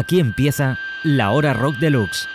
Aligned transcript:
Aquí 0.00 0.18
empieza 0.18 0.78
la 1.02 1.30
hora 1.30 1.52
rock 1.52 1.76
deluxe. 1.76 2.26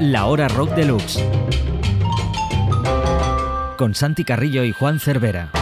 La 0.00 0.26
hora 0.26 0.48
rock 0.48 0.74
deluxe. 0.74 1.24
Con 3.78 3.94
Santi 3.94 4.24
Carrillo 4.24 4.64
y 4.64 4.72
Juan 4.72 4.98
Cervera. 4.98 5.52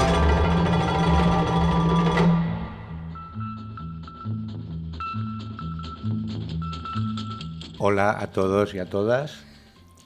Hola 7.78 8.16
a 8.18 8.28
todos 8.28 8.74
y 8.74 8.78
a 8.78 8.86
todas. 8.86 9.44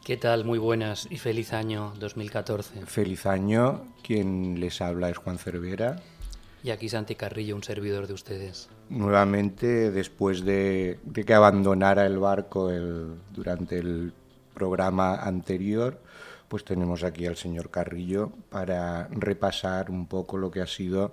¿Qué 0.09 0.17
tal? 0.17 0.47
Muy 0.47 0.59
buenas 0.59 1.07
y 1.11 1.19
feliz 1.19 1.53
año 1.53 1.93
2014. 2.01 2.87
Feliz 2.87 3.27
año. 3.27 3.93
Quien 4.03 4.59
les 4.59 4.81
habla 4.81 5.11
es 5.11 5.19
Juan 5.19 5.37
Cervera. 5.37 6.01
Y 6.65 6.71
aquí 6.71 6.89
Santi 6.89 7.15
Carrillo, 7.15 7.55
un 7.55 7.63
servidor 7.63 8.07
de 8.07 8.15
ustedes. 8.15 8.71
Nuevamente, 8.89 9.91
después 9.91 10.47
de, 10.47 10.99
que 11.13 11.35
abandonara 11.35 12.07
el 12.07 12.19
barco 12.19 12.71
durante 13.35 13.81
el 13.81 14.15
programa 14.55 15.15
anterior, 15.17 16.01
pues 16.49 16.65
tenemos 16.65 17.05
aquí 17.05 17.27
al 17.27 17.37
señor 17.37 17.69
Carrillo 17.69 18.33
para 18.49 19.09
repasar 19.09 19.91
un 19.91 20.07
poco 20.07 20.39
lo 20.39 20.51
que 20.51 20.63
ha 20.63 20.67
sido 20.67 21.13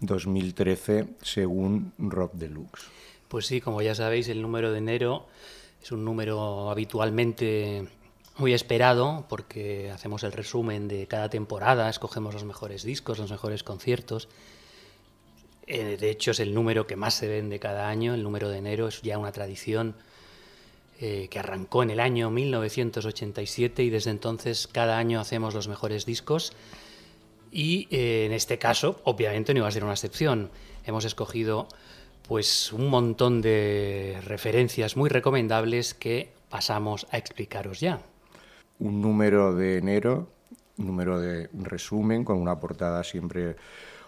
2013 0.00 1.06
según 1.22 1.94
Rock 1.96 2.34
Deluxe. 2.34 2.88
Pues 3.26 3.46
sí, 3.46 3.62
como 3.62 3.80
ya 3.80 3.94
sabéis, 3.94 4.28
el 4.28 4.42
número 4.42 4.70
de 4.70 4.76
enero 4.80 5.28
es 5.82 5.92
un 5.92 6.04
número 6.04 6.68
habitualmente 6.70 7.88
muy 8.36 8.52
esperado 8.52 9.26
porque 9.28 9.90
hacemos 9.90 10.24
el 10.24 10.32
resumen 10.32 10.88
de 10.88 11.06
cada 11.06 11.28
temporada, 11.28 11.88
escogemos 11.88 12.34
los 12.34 12.44
mejores 12.44 12.82
discos, 12.82 13.18
los 13.18 13.30
mejores 13.30 13.62
conciertos. 13.62 14.28
Eh, 15.66 15.96
de 15.98 16.10
hecho, 16.10 16.32
es 16.32 16.40
el 16.40 16.52
número 16.52 16.86
que 16.86 16.96
más 16.96 17.14
se 17.14 17.28
vende 17.28 17.58
cada 17.58 17.88
año, 17.88 18.14
el 18.14 18.22
número 18.22 18.48
de 18.48 18.58
enero 18.58 18.88
es 18.88 19.02
ya 19.02 19.18
una 19.18 19.32
tradición 19.32 19.94
eh, 21.00 21.28
que 21.30 21.38
arrancó 21.38 21.82
en 21.82 21.90
el 21.90 22.00
año 22.00 22.30
1987 22.30 23.82
y 23.82 23.90
desde 23.90 24.10
entonces 24.10 24.66
cada 24.66 24.98
año 24.98 25.20
hacemos 25.20 25.54
los 25.54 25.68
mejores 25.68 26.04
discos. 26.04 26.52
Y 27.52 27.86
eh, 27.92 28.26
en 28.26 28.32
este 28.32 28.58
caso, 28.58 29.00
obviamente, 29.04 29.54
no 29.54 29.58
iba 29.58 29.68
a 29.68 29.72
ser 29.72 29.84
una 29.84 29.92
excepción. 29.92 30.50
Hemos 30.84 31.04
escogido 31.04 31.68
pues 32.26 32.72
un 32.72 32.88
montón 32.88 33.42
de 33.42 34.18
referencias 34.24 34.96
muy 34.96 35.08
recomendables 35.08 35.94
que 35.94 36.32
pasamos 36.48 37.06
a 37.10 37.18
explicaros 37.18 37.80
ya 37.80 38.02
un 38.78 39.00
número 39.00 39.54
de 39.54 39.78
enero, 39.78 40.28
un 40.78 40.86
número 40.86 41.20
de 41.20 41.48
resumen 41.52 42.24
con 42.24 42.38
una 42.38 42.58
portada 42.58 43.04
siempre 43.04 43.56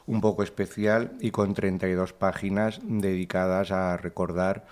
un 0.06 0.20
poco 0.20 0.42
especial 0.42 1.12
y 1.20 1.30
con 1.30 1.54
32 1.54 2.12
páginas 2.12 2.80
dedicadas 2.82 3.70
a 3.70 3.96
recordar 3.96 4.66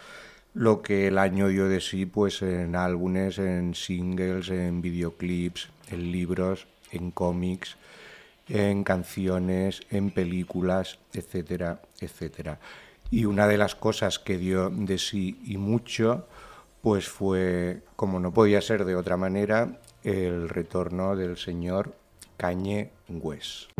lo 0.55 0.83
que 0.83 1.09
el 1.09 1.19
año 1.19 1.49
dio 1.49 1.69
de 1.69 1.81
sí 1.81 2.07
pues 2.07 2.43
en 2.43 2.77
álbumes, 2.77 3.39
en 3.39 3.75
singles, 3.75 4.49
en 4.51 4.81
videoclips, 4.81 5.71
en 5.91 6.13
libros, 6.13 6.69
en 6.93 7.11
cómics, 7.11 7.77
en 8.49 8.85
canciones, 8.85 9.81
en 9.91 10.11
películas, 10.11 10.99
etcétera, 11.13 11.83
etcétera. 12.01 12.61
Y 13.11 13.25
una 13.25 13.49
de 13.49 13.59
las 13.59 13.75
cosas 13.75 14.19
que 14.19 14.39
dio 14.39 14.71
de 14.71 14.99
sí 14.99 15.41
y 15.45 15.57
mucho 15.57 16.27
pues 16.83 17.09
fue, 17.09 17.81
como 17.97 18.21
no 18.21 18.33
podía 18.35 18.61
ser 18.61 18.85
de 18.85 18.95
otra 18.95 19.17
manera, 19.17 19.81
el 20.05 20.51
retorno 20.51 21.17
del 21.17 21.39
señor 21.39 21.95
Cañe 22.37 22.91
West. 23.09 23.71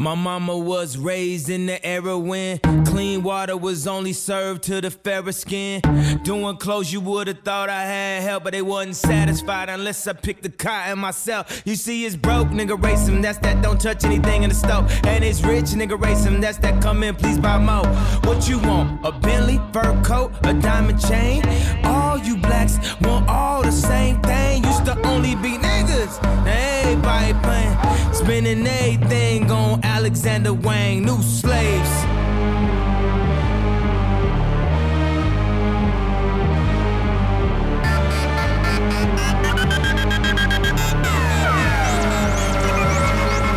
My 0.00 0.14
mama 0.14 0.56
was 0.56 0.96
raised 0.96 1.50
in 1.50 1.66
the 1.66 1.84
era 1.86 2.18
when 2.18 2.58
clean 2.86 3.22
water 3.22 3.54
was 3.54 3.86
only 3.86 4.14
served 4.14 4.62
to 4.62 4.80
the 4.80 4.90
fairer 4.90 5.30
skin. 5.30 5.82
Doing 6.22 6.56
clothes 6.56 6.90
you 6.90 7.02
would've 7.02 7.40
thought 7.40 7.68
I 7.68 7.82
had 7.82 8.22
help, 8.22 8.44
but 8.44 8.54
they 8.54 8.62
wasn't 8.62 8.96
satisfied 8.96 9.68
unless 9.68 10.06
I 10.06 10.14
picked 10.14 10.42
the 10.42 10.48
cotton 10.48 11.00
myself. 11.00 11.60
You 11.66 11.74
see, 11.74 12.06
it's 12.06 12.16
broke, 12.16 12.48
nigga, 12.48 12.82
race 12.82 13.08
him. 13.08 13.20
That's 13.20 13.36
that 13.40 13.60
don't 13.62 13.78
touch 13.78 14.04
anything 14.04 14.42
in 14.42 14.48
the 14.48 14.54
stove. 14.54 14.90
And 15.04 15.22
it's 15.22 15.42
rich, 15.42 15.66
nigga, 15.66 16.00
race 16.00 16.24
him. 16.24 16.40
That's 16.40 16.56
that 16.58 16.80
come 16.80 17.02
in, 17.02 17.14
please 17.14 17.36
buy 17.36 17.58
more. 17.58 17.86
What 18.24 18.48
you 18.48 18.58
want? 18.60 19.04
A 19.04 19.12
Bentley, 19.12 19.60
fur 19.70 20.02
coat, 20.02 20.32
a 20.44 20.54
diamond 20.54 20.98
chain? 20.98 21.46
All 21.84 21.99
you 22.16 22.36
blacks 22.36 22.78
want 23.00 23.28
all 23.28 23.62
the 23.62 23.72
same 23.72 24.20
thing. 24.22 24.64
Used 24.64 24.84
to 24.86 24.98
only 25.06 25.34
be 25.36 25.58
niggas. 25.58 26.22
Now 26.22 26.80
everybody 26.82 27.32
playing, 27.44 28.14
spending 28.14 28.66
everything 28.66 29.50
on 29.50 29.84
Alexander 29.84 30.52
Wang, 30.54 31.04
new 31.04 31.22
slaves. 31.22 32.04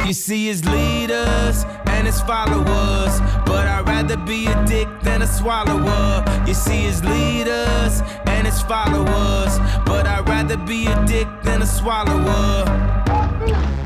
You 0.05 0.13
see 0.13 0.45
his 0.47 0.63
leaders 0.65 1.65
and 2.03 2.11
his 2.11 2.21
followers, 2.23 3.21
but 3.45 3.65
I'd 3.65 3.87
rather 3.87 4.17
be 4.17 4.47
a 4.47 4.65
dick 4.65 4.89
than 5.03 5.21
a 5.21 5.27
swallower. 5.27 6.21
You 6.45 6.53
see 6.53 6.81
his 6.81 7.01
leaders 7.01 8.01
and 8.25 8.45
his 8.45 8.61
followers, 8.61 9.57
but 9.85 10.05
I'd 10.05 10.27
rather 10.27 10.57
be 10.57 10.87
a 10.87 11.05
dick 11.05 11.29
than 11.43 11.61
a 11.61 11.65
swallower. 11.65 13.82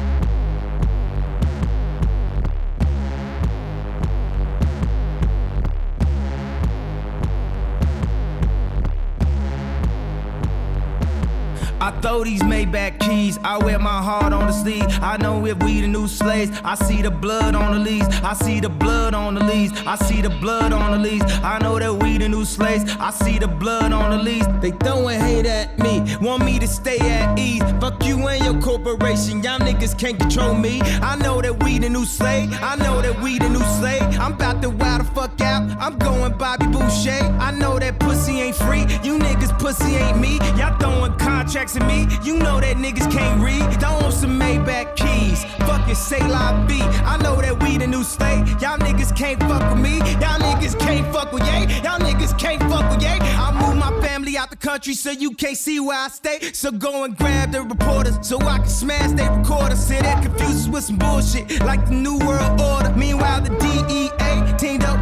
I 11.87 11.91
throw 12.01 12.21
these 12.21 12.41
Maybach 12.41 12.99
keys, 12.99 13.39
I 13.45 13.57
wear 13.59 13.79
my 13.79 14.03
heart 14.03 14.33
on 14.33 14.47
the 14.47 14.51
sleeve. 14.51 14.83
I 15.01 15.15
know 15.15 15.45
if 15.45 15.57
we 15.63 15.79
the 15.79 15.87
new 15.87 16.05
slaves, 16.05 16.51
I 16.65 16.75
see 16.75 17.01
the 17.01 17.09
blood 17.09 17.55
on 17.55 17.71
the 17.71 17.79
leaves. 17.79 18.07
I 18.23 18.33
see 18.33 18.59
the 18.59 18.67
blood 18.67 19.13
on 19.13 19.35
the 19.35 19.45
leaves. 19.45 19.71
I 19.85 19.95
see 19.95 20.21
the 20.21 20.29
blood 20.29 20.73
on 20.73 20.91
the 20.91 20.97
leaves. 20.97 21.23
I 21.43 21.59
know 21.59 21.79
that 21.79 21.93
we 21.93 22.17
the 22.17 22.27
new 22.27 22.43
slaves. 22.43 22.83
I 22.99 23.11
see 23.11 23.39
the 23.39 23.47
blood 23.47 23.93
on 23.93 24.11
the 24.11 24.21
leaves. 24.21 24.47
They 24.59 24.71
throwing 24.71 25.21
hate 25.21 25.45
at 25.45 25.79
me, 25.79 26.03
want 26.19 26.43
me 26.43 26.59
to 26.59 26.67
stay 26.67 26.99
at 26.99 27.39
ease. 27.39 27.63
Fuck 27.79 28.05
you 28.05 28.27
and 28.27 28.43
your 28.43 28.61
corporation, 28.61 29.41
y'all 29.41 29.59
niggas 29.59 29.97
can't 29.97 30.19
control 30.19 30.55
me. 30.55 30.81
I 30.81 31.15
know 31.15 31.41
that 31.41 31.63
we 31.63 31.79
the 31.79 31.87
new 31.87 32.03
slave. 32.03 32.49
I 32.61 32.75
know 32.75 33.01
that 33.01 33.21
we 33.21 33.39
the 33.39 33.47
new 33.47 33.63
slave. 33.79 34.03
I'm 34.19 34.33
about 34.33 34.61
to 34.63 34.71
wild 34.71 35.05
the 35.05 35.05
fuck 35.15 35.39
out. 35.39 35.63
I'm 35.79 35.97
going 35.97 36.33
Bobby 36.33 36.67
Boucher. 36.67 37.23
I 37.39 37.51
know 37.51 37.79
that 37.79 37.97
pussy 37.97 38.41
ain't 38.41 38.57
free. 38.57 38.81
You 39.07 39.17
niggas 39.19 39.57
pussy 39.57 39.95
ain't 39.95 40.19
me. 40.19 40.37
Y'all 40.57 40.77
throwing 40.79 41.15
contracts 41.17 41.76
at 41.77 41.87
me. 41.87 42.07
You 42.23 42.37
know 42.37 42.59
that 42.59 42.77
niggas 42.77 43.11
can't 43.11 43.41
read. 43.41 43.79
Don't 43.79 44.01
want 44.01 44.13
some 44.13 44.39
Maybach 44.39 44.95
keys. 44.95 45.43
Fuck 45.65 45.87
it, 45.89 45.95
say 45.95 46.19
la 46.27 46.65
B. 46.65 46.79
I 46.81 47.17
know 47.17 47.35
that 47.41 47.61
we 47.63 47.77
the 47.77 47.87
new 47.87 48.03
state. 48.03 48.45
Y'all 48.61 48.77
niggas 48.77 49.15
can't 49.15 49.39
fuck 49.41 49.63
with 49.73 49.81
me. 49.81 49.97
Y'all 50.21 50.39
niggas 50.39 50.77
can't 50.79 51.05
fuck 51.13 51.31
with 51.31 51.43
yay. 51.45 51.63
Y'all 51.83 51.99
niggas 51.99 52.37
can't 52.37 52.61
fuck 52.63 52.89
with 52.91 53.01
yay. 53.01 53.19
I 53.21 53.51
move 53.61 53.77
my 53.77 53.91
family 54.01 54.37
out 54.37 54.49
the 54.49 54.55
country 54.55 54.93
so 54.93 55.11
you 55.11 55.31
can't 55.31 55.57
see 55.57 55.79
where 55.79 55.97
I 55.97 56.09
stay. 56.09 56.39
So 56.53 56.71
go 56.71 57.03
and 57.03 57.17
grab 57.17 57.51
the 57.51 57.61
reporters 57.61 58.17
so 58.21 58.39
I 58.41 58.57
can 58.57 58.67
smash 58.67 59.11
their 59.11 59.31
recorders. 59.31 59.79
Sit 59.79 60.01
there 60.01 60.21
confused 60.21 60.71
with 60.71 60.83
some 60.83 60.97
bullshit 60.97 61.59
like 61.61 61.85
the 61.85 61.93
New 61.93 62.17
World 62.19 62.59
Order. 62.59 62.93
Meanwhile, 62.95 63.41
the 63.41 63.49
DEA 63.63 64.57
teamed 64.57 64.83
up 64.83 64.96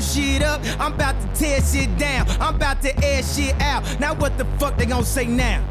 shit 0.00 0.42
up. 0.42 0.60
I'm 0.78 0.94
about 0.94 1.20
to 1.20 1.28
tear 1.40 1.60
shit 1.60 1.96
down. 1.98 2.26
I'm 2.40 2.56
about 2.56 2.82
to 2.82 3.04
air 3.04 3.22
shit 3.22 3.60
out. 3.60 3.82
Now 4.00 4.14
what 4.14 4.36
the 4.38 4.44
fuck 4.58 4.76
they 4.76 4.86
gonna 4.86 5.04
say 5.04 5.26
now? 5.26 5.62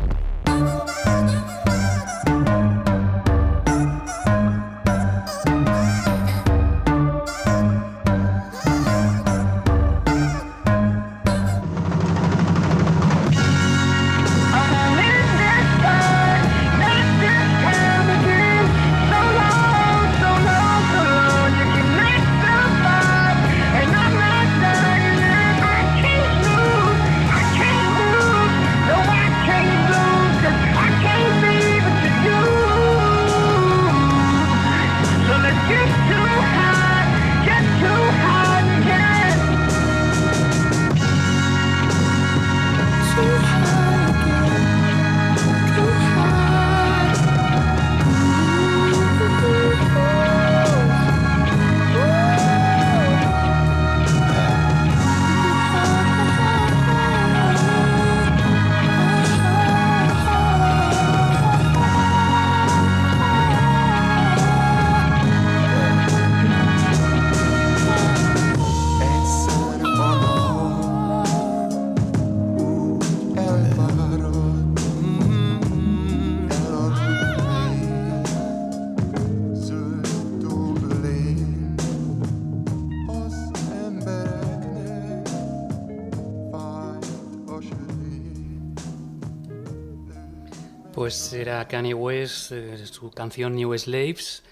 Era 91.44 91.68
Kanye 91.68 91.94
West, 91.94 92.54
eh, 92.54 92.78
su 92.88 93.12
canción 93.12 93.56
New 93.56 93.78
Slaves, 93.78 94.44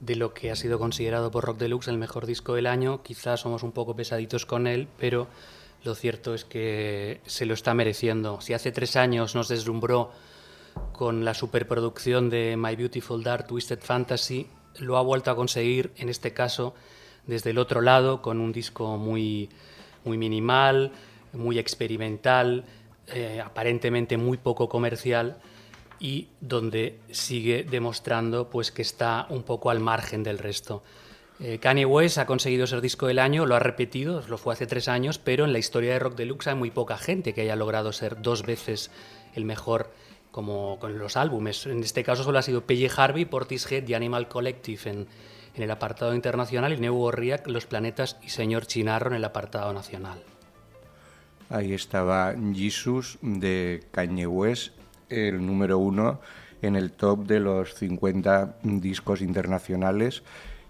de 0.00 0.16
lo 0.16 0.34
que 0.34 0.50
ha 0.50 0.56
sido 0.56 0.80
considerado 0.80 1.30
por 1.30 1.44
Rock 1.44 1.58
Deluxe 1.58 1.88
el 1.88 1.96
mejor 1.96 2.26
disco 2.26 2.54
del 2.54 2.66
año. 2.66 3.04
Quizás 3.04 3.40
somos 3.40 3.62
un 3.62 3.70
poco 3.70 3.94
pesaditos 3.94 4.46
con 4.46 4.66
él, 4.66 4.88
pero 4.98 5.28
lo 5.84 5.94
cierto 5.94 6.34
es 6.34 6.44
que 6.44 7.20
se 7.24 7.46
lo 7.46 7.54
está 7.54 7.72
mereciendo. 7.74 8.40
Si 8.40 8.52
hace 8.52 8.72
tres 8.72 8.96
años 8.96 9.36
nos 9.36 9.46
deslumbró 9.46 10.10
con 10.92 11.24
la 11.24 11.34
superproducción 11.34 12.30
de 12.30 12.56
My 12.58 12.74
Beautiful 12.74 13.22
Dark 13.22 13.46
Twisted 13.46 13.78
Fantasy, 13.80 14.48
lo 14.78 14.96
ha 14.96 15.02
vuelto 15.02 15.30
a 15.30 15.36
conseguir, 15.36 15.92
en 15.98 16.08
este 16.08 16.32
caso, 16.32 16.74
desde 17.28 17.50
el 17.50 17.58
otro 17.58 17.80
lado, 17.80 18.22
con 18.22 18.40
un 18.40 18.50
disco 18.50 18.96
muy, 18.96 19.50
muy 20.04 20.18
minimal, 20.18 20.90
muy 21.32 21.60
experimental, 21.60 22.64
eh, 23.06 23.40
aparentemente 23.40 24.16
muy 24.16 24.36
poco 24.36 24.68
comercial 24.68 25.40
y 26.00 26.28
donde 26.40 26.98
sigue 27.10 27.62
demostrando 27.62 28.48
pues, 28.48 28.72
que 28.72 28.82
está 28.82 29.26
un 29.28 29.42
poco 29.42 29.70
al 29.70 29.80
margen 29.80 30.22
del 30.22 30.38
resto. 30.38 30.82
Eh, 31.38 31.58
Kanye 31.58 31.84
West 31.84 32.18
ha 32.18 32.26
conseguido 32.26 32.66
ser 32.66 32.80
disco 32.80 33.06
del 33.06 33.18
año, 33.18 33.46
lo 33.46 33.54
ha 33.54 33.60
repetido, 33.60 34.22
lo 34.28 34.38
fue 34.38 34.54
hace 34.54 34.66
tres 34.66 34.88
años, 34.88 35.18
pero 35.18 35.44
en 35.44 35.52
la 35.52 35.58
historia 35.58 35.92
de 35.92 35.98
Rock 35.98 36.16
Deluxe 36.16 36.48
hay 36.48 36.54
muy 36.54 36.70
poca 36.70 36.98
gente 36.98 37.32
que 37.32 37.42
haya 37.42 37.56
logrado 37.56 37.92
ser 37.92 38.20
dos 38.20 38.44
veces 38.44 38.90
el 39.34 39.44
mejor 39.44 39.90
como 40.30 40.78
con 40.78 40.98
los 40.98 41.16
álbumes. 41.16 41.66
En 41.66 41.82
este 41.82 42.02
caso 42.02 42.24
solo 42.24 42.38
ha 42.38 42.42
sido 42.42 42.66
P.J. 42.66 43.02
Harvey, 43.02 43.24
Portishead 43.24 43.86
y 43.86 43.94
Animal 43.94 44.28
Collective 44.28 44.90
en, 44.90 45.06
en 45.54 45.62
el 45.62 45.70
apartado 45.70 46.14
internacional 46.14 46.72
y 46.72 46.78
Neu 46.78 46.94
Gorriak, 46.94 47.46
Los 47.46 47.66
Planetas 47.66 48.16
y 48.22 48.30
Señor 48.30 48.66
Chinarro 48.66 49.10
en 49.10 49.16
el 49.16 49.24
apartado 49.24 49.72
nacional. 49.72 50.22
Ahí 51.48 51.72
estaba 51.72 52.34
Jesus 52.54 53.18
de 53.22 53.82
Kanye 53.90 54.26
West 54.26 54.79
el 55.10 55.44
número 55.44 55.78
uno 55.78 56.20
en 56.62 56.76
el 56.76 56.92
top 56.92 57.26
de 57.26 57.40
los 57.40 57.74
50 57.74 58.56
discos 58.62 59.20
internacionales 59.20 60.22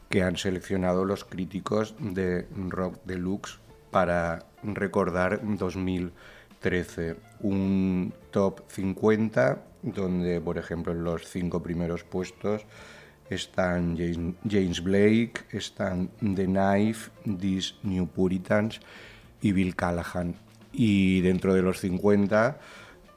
que 0.08 0.22
han 0.22 0.36
seleccionado 0.36 1.04
los 1.04 1.24
críticos 1.24 1.94
de 1.98 2.46
Rock 2.68 2.98
Deluxe 3.04 3.60
para 3.90 4.46
recordar 4.62 5.40
2013. 5.42 7.16
Un 7.40 8.12
top 8.30 8.62
50 8.68 9.62
donde, 9.82 10.40
por 10.40 10.58
ejemplo, 10.58 10.92
en 10.92 11.04
los 11.04 11.26
cinco 11.28 11.62
primeros 11.62 12.04
puestos 12.04 12.66
están 13.30 13.96
James 13.96 14.82
Blake, 14.82 15.34
están 15.52 16.10
The 16.18 16.46
Knife, 16.46 17.10
These 17.38 17.74
New 17.84 18.08
Puritans 18.08 18.80
y 19.40 19.52
Bill 19.52 19.76
Callahan. 19.76 20.34
Y 20.72 21.20
dentro 21.20 21.54
de 21.54 21.62
los 21.62 21.80
50 21.80 22.58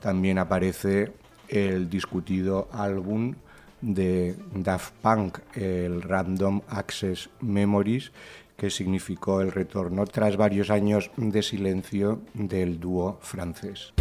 también 0.03 0.38
aparece 0.38 1.13
el 1.47 1.89
discutido 1.89 2.67
álbum 2.73 3.35
de 3.79 4.35
Daft 4.53 4.94
Punk, 5.01 5.39
el 5.55 6.01
Random 6.01 6.59
Access 6.67 7.29
Memories, 7.39 8.11
que 8.57 8.69
significó 8.69 9.39
el 9.39 9.53
retorno 9.53 10.05
tras 10.05 10.35
varios 10.35 10.69
años 10.71 11.09
de 11.15 11.41
silencio 11.41 12.21
del 12.33 12.81
dúo 12.81 13.17
francés. 13.21 13.94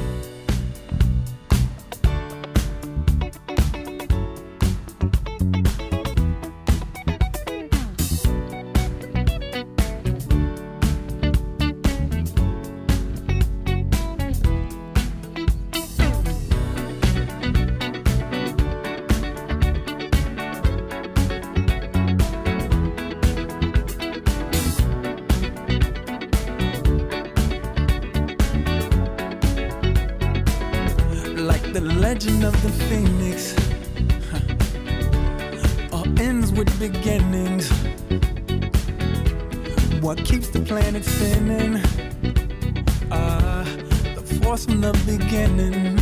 from 44.56 44.82
the 44.82 44.92
beginning. 45.06 46.01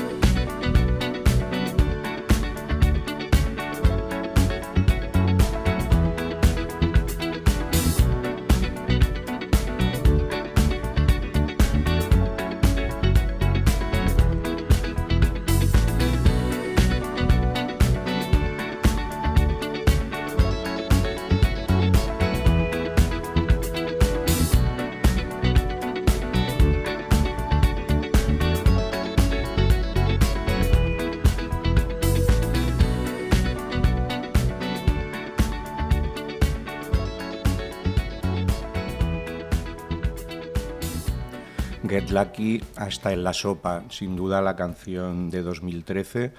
Hasta 42.75 43.13
en 43.13 43.23
la 43.23 43.33
sopa, 43.33 43.83
sin 43.89 44.15
duda 44.15 44.41
la 44.41 44.55
canción 44.55 45.29
de 45.29 45.41
2013, 45.41 46.33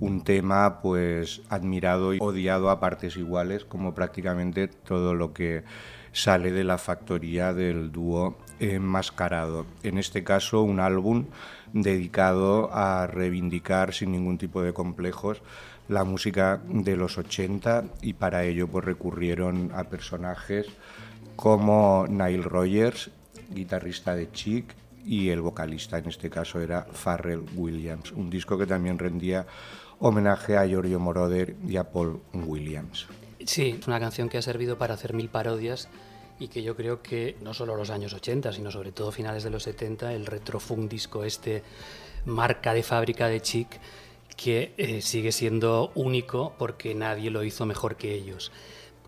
un 0.00 0.22
tema 0.22 0.80
pues 0.80 1.42
admirado 1.48 2.14
y 2.14 2.18
odiado 2.20 2.70
a 2.70 2.80
partes 2.80 3.16
iguales, 3.16 3.64
como 3.64 3.94
prácticamente 3.94 4.68
todo 4.68 5.14
lo 5.14 5.32
que 5.32 5.64
sale 6.12 6.50
de 6.50 6.64
la 6.64 6.78
factoría 6.78 7.52
del 7.52 7.92
dúo 7.92 8.38
enmascarado. 8.58 9.66
En 9.82 9.98
este 9.98 10.24
caso, 10.24 10.62
un 10.62 10.80
álbum 10.80 11.26
dedicado 11.72 12.70
a 12.72 13.06
reivindicar 13.06 13.92
sin 13.92 14.12
ningún 14.12 14.38
tipo 14.38 14.62
de 14.62 14.72
complejos 14.72 15.42
la 15.88 16.04
música 16.04 16.60
de 16.68 16.96
los 16.96 17.18
80 17.18 17.84
y 18.02 18.14
para 18.14 18.44
ello 18.44 18.66
pues 18.66 18.84
recurrieron 18.84 19.70
a 19.74 19.84
personajes 19.84 20.66
como 21.36 22.06
Nile 22.08 22.42
Rogers, 22.42 23.10
guitarrista 23.50 24.14
de 24.16 24.30
Chic, 24.32 24.74
y 25.06 25.30
el 25.30 25.40
vocalista 25.40 25.98
en 25.98 26.08
este 26.08 26.28
caso 26.28 26.60
era 26.60 26.86
Farrell 26.92 27.44
Williams, 27.54 28.12
un 28.12 28.28
disco 28.28 28.58
que 28.58 28.66
también 28.66 28.98
rendía 28.98 29.46
homenaje 30.00 30.56
a 30.56 30.66
Giorgio 30.66 30.98
Moroder 30.98 31.56
y 31.66 31.76
a 31.76 31.84
Paul 31.90 32.20
Williams. 32.34 33.06
Sí, 33.44 33.76
es 33.80 33.86
una 33.86 34.00
canción 34.00 34.28
que 34.28 34.38
ha 34.38 34.42
servido 34.42 34.76
para 34.76 34.94
hacer 34.94 35.14
mil 35.14 35.28
parodias 35.28 35.88
y 36.38 36.48
que 36.48 36.62
yo 36.62 36.76
creo 36.76 37.02
que 37.02 37.36
no 37.40 37.54
solo 37.54 37.76
los 37.76 37.90
años 37.90 38.12
80, 38.12 38.52
sino 38.52 38.70
sobre 38.70 38.92
todo 38.92 39.12
finales 39.12 39.44
de 39.44 39.50
los 39.50 39.62
70, 39.62 40.12
el 40.12 40.26
retrofunk 40.26 40.90
disco 40.90 41.24
este, 41.24 41.62
marca 42.26 42.74
de 42.74 42.82
fábrica 42.82 43.28
de 43.28 43.40
Chic, 43.40 43.68
que 44.36 44.74
eh, 44.76 45.00
sigue 45.00 45.32
siendo 45.32 45.92
único 45.94 46.54
porque 46.58 46.94
nadie 46.94 47.30
lo 47.30 47.42
hizo 47.42 47.64
mejor 47.64 47.96
que 47.96 48.14
ellos. 48.14 48.52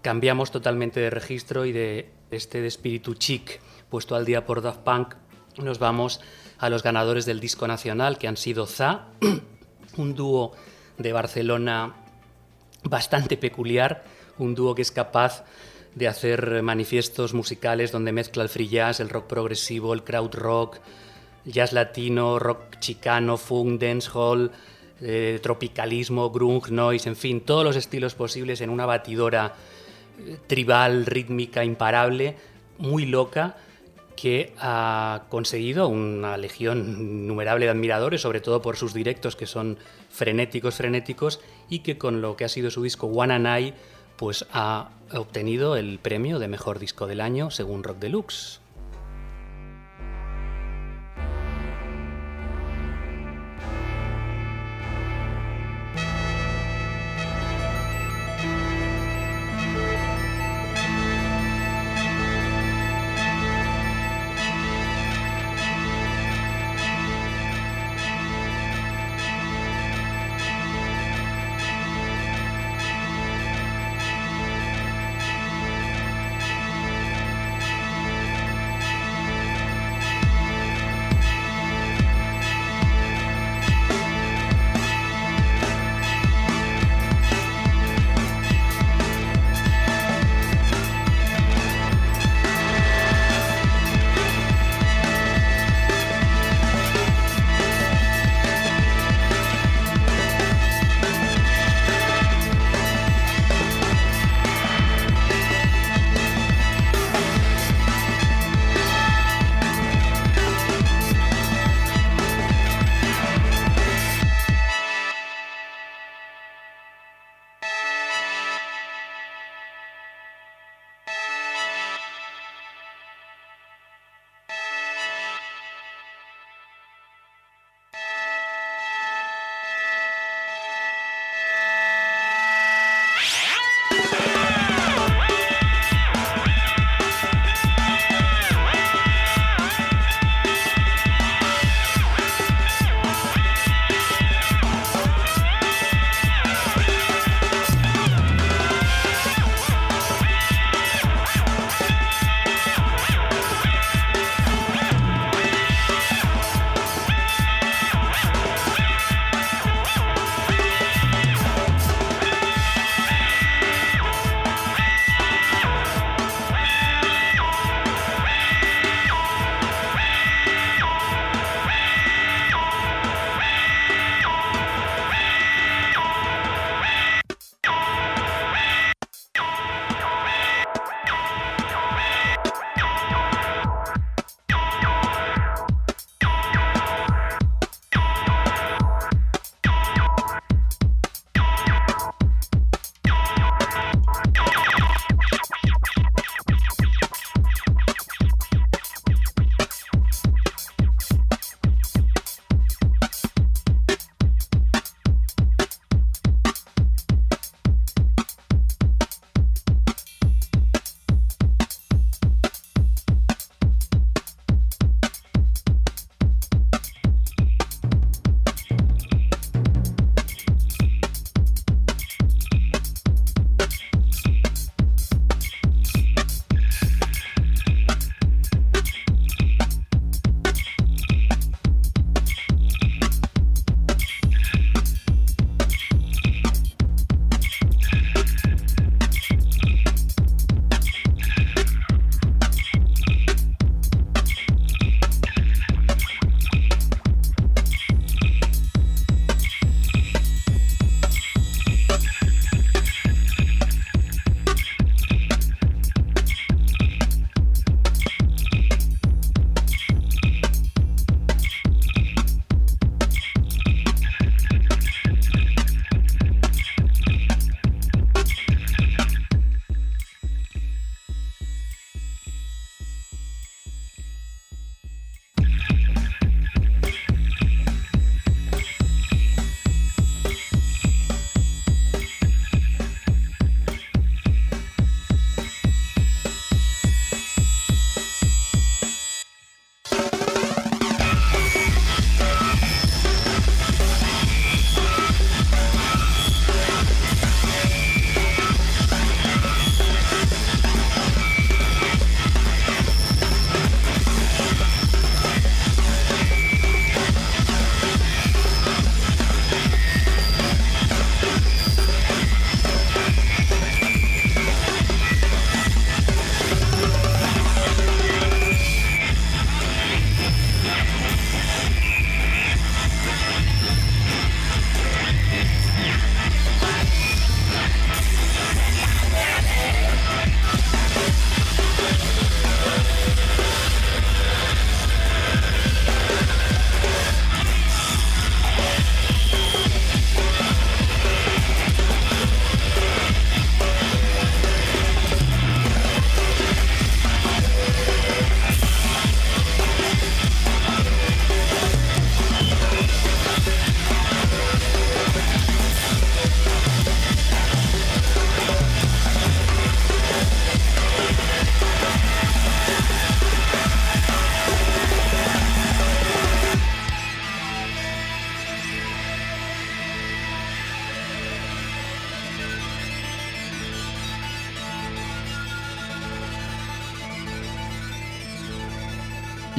Cambiamos 0.01 0.51
totalmente 0.51 1.01
de 1.01 1.11
registro 1.11 1.67
y 1.67 1.73
de 1.73 2.11
este 2.31 2.61
de 2.61 2.69
espíritu 2.69 3.15
chic 3.15 3.61
puesto 3.89 4.15
al 4.15 4.25
día 4.25 4.47
por 4.47 4.63
Daft 4.63 4.81
Punk 4.81 5.15
nos 5.63 5.79
vamos 5.79 6.21
a 6.59 6.71
los 6.71 6.83
ganadores 6.83 7.27
del 7.27 7.41
disco 7.41 7.67
nacional, 7.67 8.19
que 8.19 8.29
han 8.29 8.37
sido 8.37 8.67
ZA, 8.67 9.09
un 9.97 10.15
dúo 10.15 10.53
de 10.97 11.13
Barcelona 11.13 11.95
bastante 12.85 13.37
peculiar, 13.37 14.05
un 14.39 14.55
dúo 14.55 14.75
que 14.75 14.83
es 14.83 14.93
capaz 14.93 15.45
de 15.95 16.09
hacer 16.09 16.63
manifiestos 16.63 17.35
musicales 17.35 17.93
donde 17.93 18.13
mezcla 18.13 18.43
el 18.43 18.49
free 18.49 18.69
jazz, 18.69 19.01
el 19.01 19.09
rock 19.09 19.27
progresivo, 19.27 19.95
el 19.95 20.05
crowd 20.05 20.35
rock, 20.35 20.79
jazz 21.45 21.73
latino, 21.73 22.39
rock 22.39 22.79
chicano, 22.79 23.37
funk, 23.37 23.81
dancehall, 23.81 24.53
eh, 25.01 25.39
tropicalismo, 25.43 26.31
grunge, 26.31 26.71
noise, 26.71 27.09
en 27.09 27.17
fin, 27.17 27.41
todos 27.41 27.65
los 27.65 27.77
estilos 27.77 28.15
posibles 28.15 28.61
en 28.61 28.71
una 28.71 28.87
batidora 28.87 29.55
eh, 30.19 30.39
tribal, 30.47 31.07
rítmica, 31.07 31.65
imparable, 31.65 32.37
muy 32.79 33.07
loca 33.07 33.57
que 34.21 34.53
ha 34.59 35.27
conseguido 35.29 35.87
una 35.87 36.37
legión 36.39 36.97
innumerable 36.99 37.67
de 37.67 37.71
admiradores, 37.71 38.21
sobre 38.21 38.41
todo 38.41 38.61
por 38.61 38.77
sus 38.77 38.93
directos 38.93 39.37
que 39.37 39.47
son 39.47 39.79
frenéticos, 40.11 40.75
frenéticos, 40.75 41.39
y 41.69 41.81
que 41.81 41.99
con 41.99 42.21
lo 42.21 42.35
que 42.35 42.45
ha 42.45 42.49
sido 42.49 42.73
su 42.73 42.83
disco 42.83 43.07
One 43.07 43.35
and 43.35 43.47
I, 43.47 43.75
pues 44.17 44.45
ha 44.53 44.91
obtenido 45.13 45.77
el 45.77 46.01
premio 46.01 46.41
de 46.41 46.49
mejor 46.49 46.81
disco 46.81 47.07
del 47.07 47.21
año 47.21 47.53
según 47.53 47.85
Rock 47.85 47.99
Deluxe. 47.99 48.61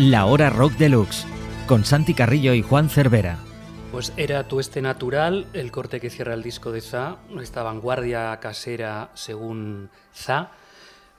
La 0.09 0.25
Hora 0.25 0.49
Rock 0.49 0.71
Deluxe, 0.73 1.27
con 1.67 1.85
Santi 1.85 2.15
Carrillo 2.15 2.55
y 2.55 2.63
Juan 2.63 2.89
Cervera. 2.89 3.37
Pues 3.91 4.11
era 4.17 4.47
Tu 4.47 4.59
Este 4.59 4.81
Natural, 4.81 5.45
el 5.53 5.71
corte 5.71 5.99
que 5.99 6.09
cierra 6.09 6.33
el 6.33 6.41
disco 6.41 6.71
de 6.71 6.81
Za, 6.81 7.17
esta 7.39 7.61
vanguardia 7.61 8.35
casera 8.39 9.11
según 9.13 9.91
Za. 10.11 10.49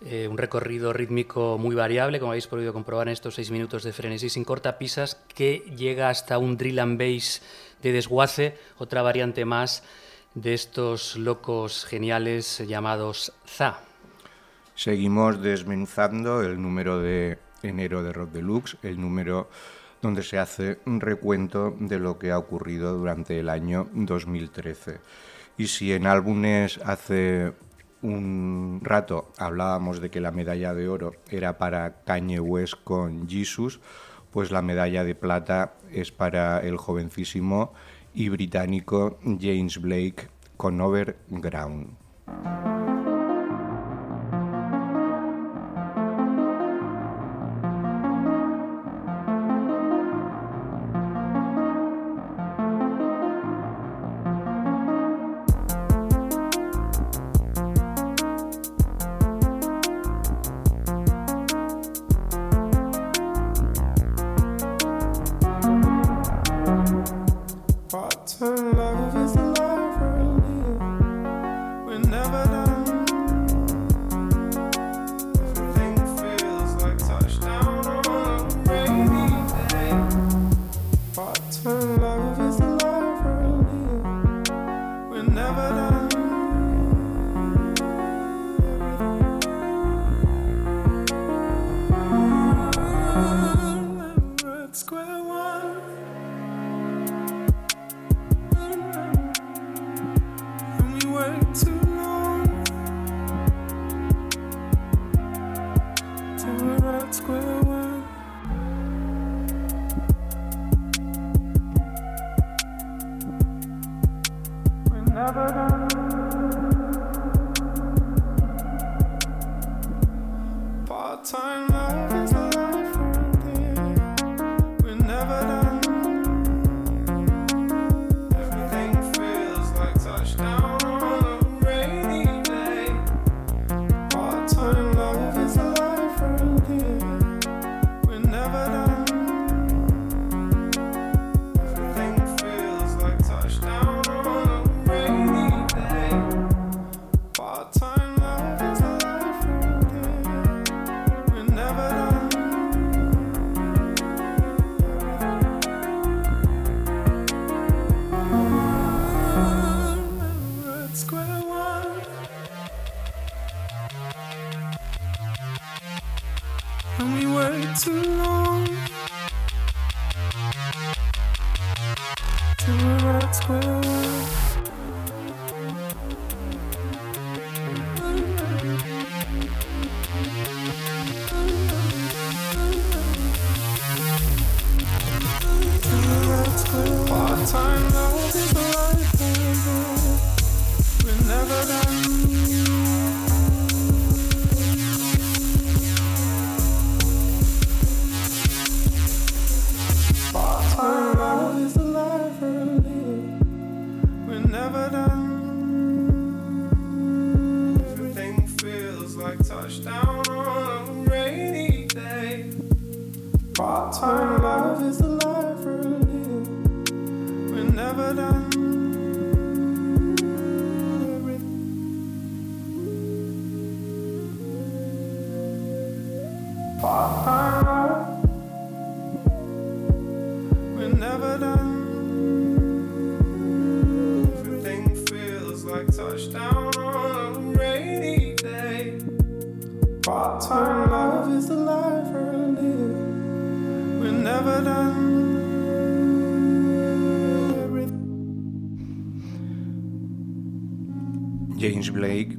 Eh, 0.05 0.27
un 0.27 0.37
recorrido 0.37 0.93
rítmico 0.93 1.57
muy 1.57 1.77
variable, 1.77 2.19
como 2.19 2.33
habéis 2.33 2.49
podido 2.49 2.73
comprobar 2.73 3.07
en 3.07 3.13
estos 3.13 3.37
seis 3.37 3.53
minutos 3.53 3.85
de 3.85 3.93
frenesí 3.93 4.29
sin 4.29 4.43
cortapisas, 4.43 5.23
que 5.37 5.59
llega 5.77 6.09
hasta 6.09 6.39
un 6.39 6.57
drill 6.57 6.81
and 6.81 6.99
bass 6.99 7.43
de 7.83 7.93
desguace, 7.93 8.59
otra 8.77 9.03
variante 9.03 9.45
más 9.45 9.85
de 10.35 10.53
estos 10.53 11.15
locos 11.15 11.85
geniales 11.85 12.59
llamados 12.67 13.33
Za. 13.47 13.83
Seguimos 14.75 15.41
desmenuzando 15.41 16.43
el 16.43 16.61
número 16.61 16.99
de 16.99 17.39
enero 17.63 18.03
de 18.03 18.13
Rock 18.13 18.33
Deluxe, 18.33 18.77
el 18.83 19.01
número 19.01 19.49
donde 20.03 20.23
se 20.23 20.39
hace 20.39 20.79
un 20.87 21.01
recuento 21.01 21.77
de 21.79 21.99
lo 21.99 22.19
que 22.19 22.31
ha 22.31 22.39
ocurrido 22.39 22.97
durante 22.97 23.39
el 23.39 23.49
año 23.49 23.89
2013. 23.93 24.99
Y 25.59 25.67
si 25.67 25.93
en 25.93 26.07
álbumes 26.07 26.79
hace 26.85 27.53
un 28.03 28.81
rato 28.83 29.33
hablábamos 29.37 30.01
de 30.01 30.11
que 30.11 30.21
la 30.21 30.31
medalla 30.31 30.73
de 30.73 30.89
oro 30.89 31.13
era 31.29 31.59
para 31.59 32.03
Kanye 32.05 32.41
West 32.41 32.75
con 32.83 33.29
Jesus, 33.29 33.81
pues 34.31 34.51
la 34.51 34.63
medalla 34.63 35.05
de 35.05 35.15
plata 35.15 35.75
es 35.93 36.13
para 36.13 36.61
el 36.61 36.77
jovencísimo 36.77 37.73
y 38.15 38.29
británico 38.29 39.19
James 39.23 39.81
Blake 39.81 40.29
con 40.57 40.81
Overground. 40.81 41.97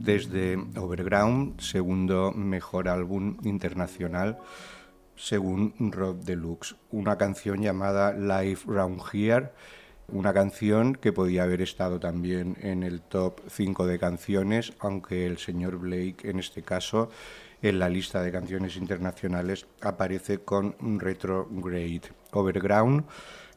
Desde 0.03 0.57
Overground, 0.77 1.59
segundo 1.61 2.31
mejor 2.31 2.89
álbum 2.89 3.37
internacional 3.43 4.37
según 5.15 5.73
Rob 5.91 6.23
Deluxe. 6.23 6.75
Una 6.91 7.17
canción 7.17 7.61
llamada 7.61 8.13
Life 8.13 8.65
Round 8.67 9.01
Here, 9.13 9.51
una 10.07 10.33
canción 10.33 10.95
que 10.95 11.13
podía 11.13 11.43
haber 11.43 11.61
estado 11.61 11.99
también 11.99 12.57
en 12.61 12.81
el 12.81 13.01
top 13.01 13.39
5 13.47 13.85
de 13.85 13.99
canciones, 13.99 14.73
aunque 14.79 15.27
el 15.27 15.37
señor 15.37 15.77
Blake 15.77 16.27
en 16.27 16.39
este 16.39 16.63
caso 16.63 17.09
en 17.61 17.77
la 17.77 17.87
lista 17.87 18.23
de 18.23 18.31
canciones 18.31 18.75
internacionales 18.75 19.67
aparece 19.81 20.39
con 20.39 20.75
Retrograde 20.99 22.01
Overground, 22.31 23.05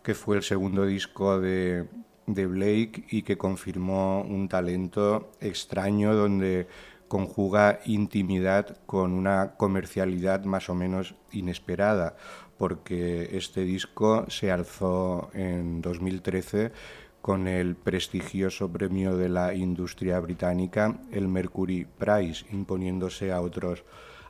que 0.03 0.15
fue 0.15 0.37
el 0.37 0.43
segundo 0.43 0.85
disco 0.85 1.41
de 1.41 1.87
de 2.27 2.47
Blake 2.47 3.05
y 3.11 3.23
que 3.23 3.37
confirmó 3.37 4.23
un 4.23 4.49
talento 4.49 5.33
extraño 5.41 6.15
donde 6.15 6.67
conjuga 7.09 7.81
intimidad 7.85 8.79
con 8.87 9.13
una 9.13 9.55
comercialidad 9.57 10.45
más 10.45 10.69
o 10.69 10.75
menos 10.75 11.15
inesperada, 11.33 12.17
porque 12.59 13.37
este 13.37 13.63
disco 13.63 14.25
se 14.29 14.51
alzó 14.51 15.31
en 15.35 15.81
2013 15.83 16.73
con 17.21 17.49
el 17.49 17.77
prestigioso 17.77 18.71
premio 18.71 19.17
de 19.17 19.29
la 19.29 19.55
industria 19.55 20.21
británica, 20.21 20.99
el 21.11 21.29
Mercury 21.29 21.87
Prize, 21.87 22.45
imponiéndose 22.53 23.33
a 23.33 23.41
otros 23.41 23.85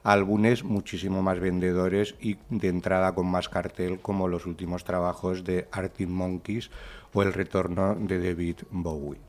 álbumes 0.05 0.63
muchísimo 0.63 1.23
más 1.23 1.41
vendedores 1.41 2.15
y 2.21 2.37
de 2.51 2.69
entrada 2.69 3.15
con 3.15 3.27
más 3.27 3.49
cartel 3.49 3.99
como 4.01 4.29
los 4.29 4.47
últimos 4.47 4.85
trabajos 4.85 5.43
de 5.43 5.67
Arctic 5.73 6.09
Monkeys 6.09 6.71
o 7.15 7.23
el 7.23 7.33
retorno 7.33 7.95
de 7.95 8.19
David 8.19 8.57
Bowie. 8.71 9.21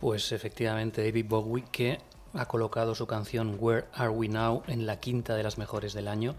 Pues 0.00 0.32
efectivamente 0.32 1.04
David 1.04 1.26
Bowie 1.28 1.64
que 1.70 1.98
ha 2.34 2.46
colocado 2.46 2.94
su 2.94 3.06
canción 3.06 3.56
Where 3.60 3.86
Are 3.94 4.10
We 4.10 4.28
Now 4.28 4.62
en 4.66 4.86
la 4.86 4.98
quinta 4.98 5.36
de 5.36 5.42
las 5.42 5.58
mejores 5.58 5.92
del 5.92 6.08
año. 6.08 6.34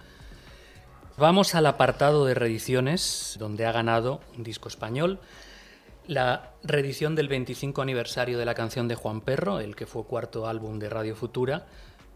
Vamos 1.17 1.55
al 1.55 1.65
apartado 1.65 2.25
de 2.25 2.33
reediciones 2.33 3.35
donde 3.39 3.65
ha 3.65 3.71
ganado 3.71 4.21
un 4.37 4.43
disco 4.43 4.67
español 4.67 5.19
la 6.09 6.53
reedición 6.63 7.13
del 7.13 7.27
25 7.27 7.83
aniversario 7.83 8.39
de 8.39 8.45
la 8.45 8.55
canción 8.55 8.87
de 8.87 8.95
Juan 8.95 9.21
Perro, 9.21 9.59
el 9.59 9.75
que 9.75 9.85
fue 9.85 10.05
cuarto 10.05 10.47
álbum 10.47 10.79
de 10.79 10.89
Radio 10.89 11.15
Futura, 11.15 11.67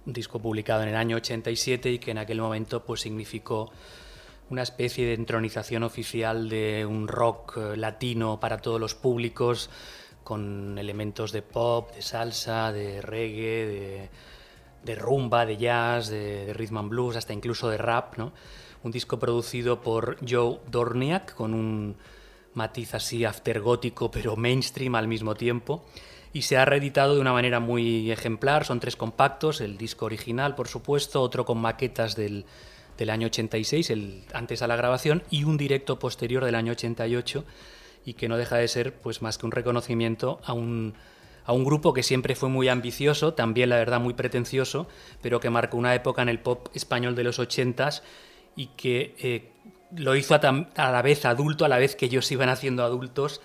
un 0.08 0.14
disco 0.14 0.40
publicado 0.40 0.82
en 0.82 0.90
el 0.90 0.96
año 0.96 1.18
87 1.18 1.92
y 1.92 2.00
que 2.00 2.10
en 2.10 2.18
aquel 2.18 2.42
momento 2.42 2.84
pues 2.84 3.02
significó 3.02 3.72
una 4.50 4.64
especie 4.64 5.06
de 5.06 5.14
entronización 5.14 5.84
oficial 5.84 6.50
de 6.50 6.86
un 6.86 7.08
rock 7.08 7.58
eh, 7.58 7.78
latino 7.78 8.40
para 8.40 8.58
todos 8.58 8.80
los 8.80 8.96
públicos, 8.96 9.70
con 10.24 10.78
elementos 10.78 11.32
de 11.32 11.42
pop, 11.42 11.94
de 11.94 12.02
salsa, 12.02 12.72
de 12.72 13.02
reggae, 13.02 14.10
de, 14.84 14.96
rumba, 14.96 15.46
de 15.46 15.58
jazz, 15.58 16.08
de, 16.08 16.46
de, 16.46 16.54
rhythm 16.54 16.78
and 16.78 16.90
blues, 16.90 17.16
hasta 17.16 17.34
incluso 17.34 17.70
de 17.70 17.78
rap. 17.78 18.18
¿no? 18.18 18.32
Un 18.84 18.92
disco 18.92 19.20
producido 19.20 19.82
por 19.82 20.18
Joe 20.28 20.60
Dorniak 20.70 21.34
con 21.34 21.54
un 21.54 21.96
matiz 22.54 22.94
así 22.94 23.26
aftergótico 23.26 24.12
pero 24.12 24.36
mainstream 24.36 24.94
al 24.96 25.08
mismo 25.08 25.34
tiempo 25.36 25.84
y 26.34 26.44
se 26.44 26.58
ha 26.58 26.66
reeditado 26.66 27.16
de 27.16 27.22
una 27.22 27.34
manera 27.34 27.60
muy 27.60 28.12
ejemplar. 28.12 28.66
Son 28.66 28.80
tres 28.80 28.96
compactos, 28.96 29.62
el 29.62 29.78
disco 29.78 30.06
original, 30.06 30.56
por 30.56 30.68
supuesto, 30.68 31.22
otro 31.22 31.46
con 31.46 31.60
maquetas 31.60 32.16
del, 32.16 32.46
del, 32.98 33.10
año 33.10 33.28
86, 33.28 33.90
el, 33.90 34.24
antes 34.34 34.62
a 34.62 34.68
la 34.68 34.76
grabación, 34.76 35.24
y 35.30 35.44
un 35.44 35.58
directo 35.58 36.00
posterior 36.00 36.46
del 36.46 36.56
año 36.56 36.72
88, 36.72 37.46
y 38.06 38.14
que 38.14 38.28
no 38.28 38.38
deja 38.38 38.58
de 38.58 38.68
ser 38.68 38.94
pues, 38.94 39.22
más 39.22 39.38
que 39.38 39.46
un 39.46 39.52
reconocimiento 39.52 40.40
a 40.44 40.54
un, 40.54 40.94
a 41.46 41.54
un 41.54 41.64
grupo 41.64 41.94
que 41.94 42.04
siempre 42.04 42.36
fue 42.36 42.50
muy 42.50 42.70
ambicioso, 42.70 43.34
también 43.34 43.70
la 43.70 43.78
verdad 43.78 44.00
muy 44.00 44.14
pretencioso, 44.14 44.88
pero 45.22 45.40
que 45.40 45.50
marcó 45.50 45.78
una 45.78 45.96
época 45.96 46.22
en 46.22 46.30
el 46.30 46.40
pop 46.40 46.68
español 46.74 47.16
de 47.16 47.24
los 47.24 47.40
80s 47.40 48.02
y 48.56 48.68
que 48.68 49.16
eh, 49.20 49.52
lo 49.96 50.16
hizo 50.16 50.36
a, 50.36 50.92
la 50.92 51.02
vez 51.02 51.26
adulto, 51.26 51.66
a 51.66 51.68
la 51.68 51.78
vez 51.78 51.96
que 51.96 52.06
ellos 52.06 52.32
iban 52.32 52.50
haciendo 52.50 52.84
adultos 52.84 53.42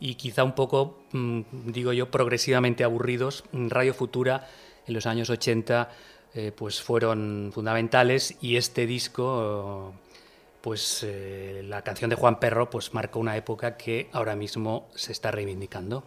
y 0.00 0.14
quizá 0.14 0.44
un 0.44 0.54
poco, 0.54 0.98
mm, 1.12 1.40
digo 1.66 1.92
yo, 1.92 2.10
progresivamente 2.10 2.84
aburridos. 2.84 3.44
Radio 3.52 3.94
Futura 3.94 4.48
en 4.86 4.94
los 4.94 5.06
años 5.06 5.30
80 5.30 5.88
eh, 6.36 6.52
pues 6.54 6.82
fueron 6.82 7.50
fundamentales 7.54 8.36
y 8.42 8.56
este 8.56 8.86
disco, 8.86 9.94
pues 10.60 11.02
eh, 11.02 11.62
la 11.64 11.80
canción 11.80 12.10
de 12.10 12.16
Juan 12.16 12.38
Perro, 12.38 12.68
pues 12.68 12.92
marcó 12.92 13.20
una 13.20 13.38
época 13.38 13.78
que 13.78 14.10
ahora 14.12 14.36
mismo 14.36 14.86
se 14.94 15.12
está 15.12 15.30
reivindicando. 15.30 16.04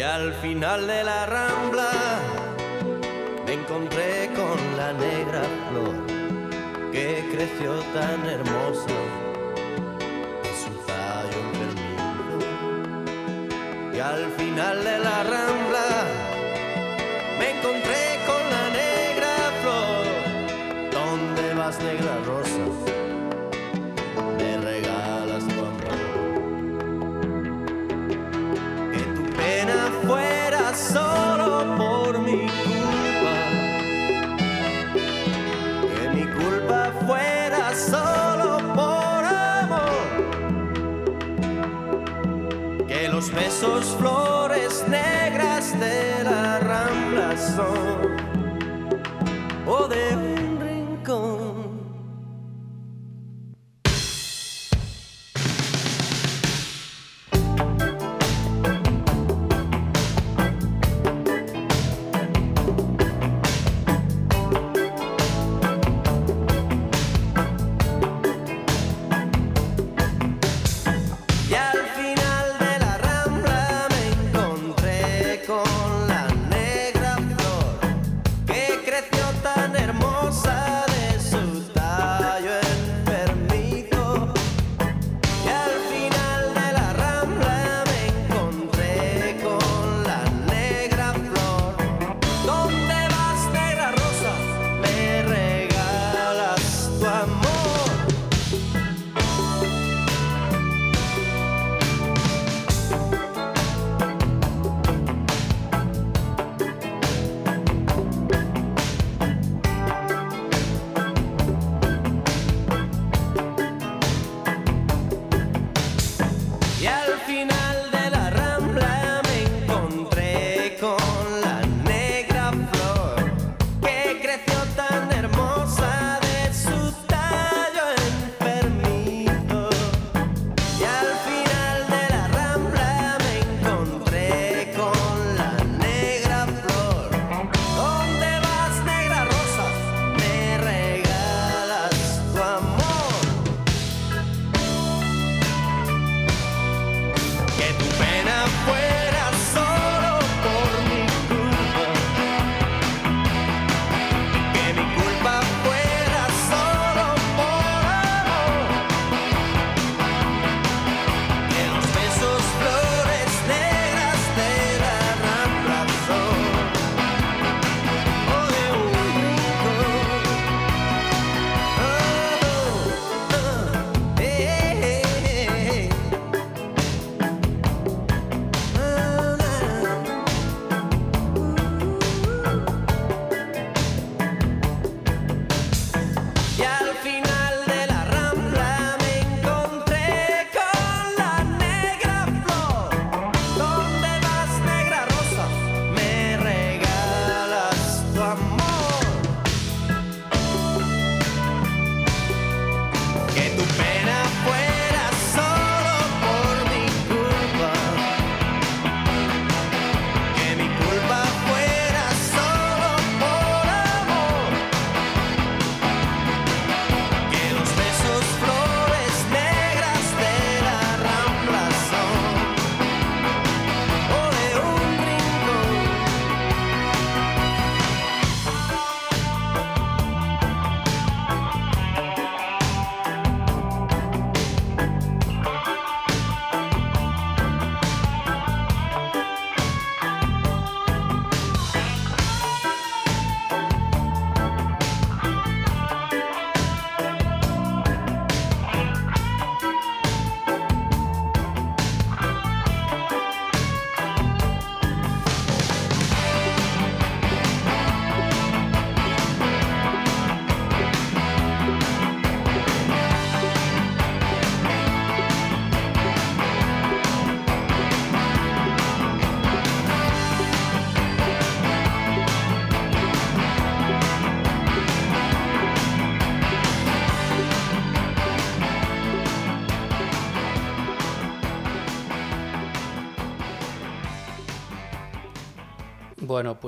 Y 0.00 0.02
al 0.02 0.32
final 0.32 0.86
de 0.86 1.04
la 1.04 1.26
rambla 1.26 1.90
me 3.44 3.52
encontré 3.52 4.30
con 4.34 4.58
la 4.78 4.94
negra 4.94 5.42
flor 5.68 5.94
que 6.90 7.22
creció 7.30 7.74
tan 7.92 8.24
hermosa 8.24 8.96
en 10.42 10.54
su 10.62 10.72
tallo 10.86 11.38
enfermizo. 11.50 12.38
Y 13.94 13.98
al 13.98 14.24
final 14.38 14.84
de 14.84 14.98
la 15.00 15.22
rambla 15.22 15.88
me 17.38 17.50
encontré 17.58 18.20
con 18.26 18.42
la 18.56 18.70
negra 18.70 19.34
flor. 19.60 20.06
¿Dónde 20.92 21.52
vas, 21.52 21.78
negra 21.78 22.16
rosa? 22.24 23.09
Besos 43.60 43.94
flores 43.98 44.84
negras 44.88 45.78
de 45.78 46.24
la 46.24 46.60
rambla 46.60 47.36
son. 47.36 48.16
O 49.66 49.86
de 49.86 50.19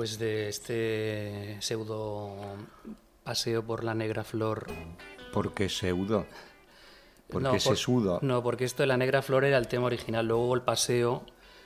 Pues 0.03 0.19
de 0.19 0.49
este 0.49 1.55
pseudo 1.61 2.35
paseo 3.23 3.63
por 3.63 3.85
la 3.85 3.93
negra 3.93 4.25
flor. 4.25 4.67
¿Por 5.31 5.53
qué 5.53 5.69
pseudo? 5.69 6.25
Porque 7.29 7.47
no, 7.47 7.57
se 7.57 7.69
por- 7.69 7.77
sudo. 7.77 8.19
No, 8.21 8.43
porque 8.43 8.65
esto 8.65 8.83
de 8.83 8.87
la 8.87 8.97
negra 8.97 9.21
flor 9.21 9.45
era 9.45 9.57
el 9.57 9.69
tema 9.69 9.85
original. 9.85 10.27
Luego 10.27 10.55
el 10.55 10.61
paseo 10.61 11.23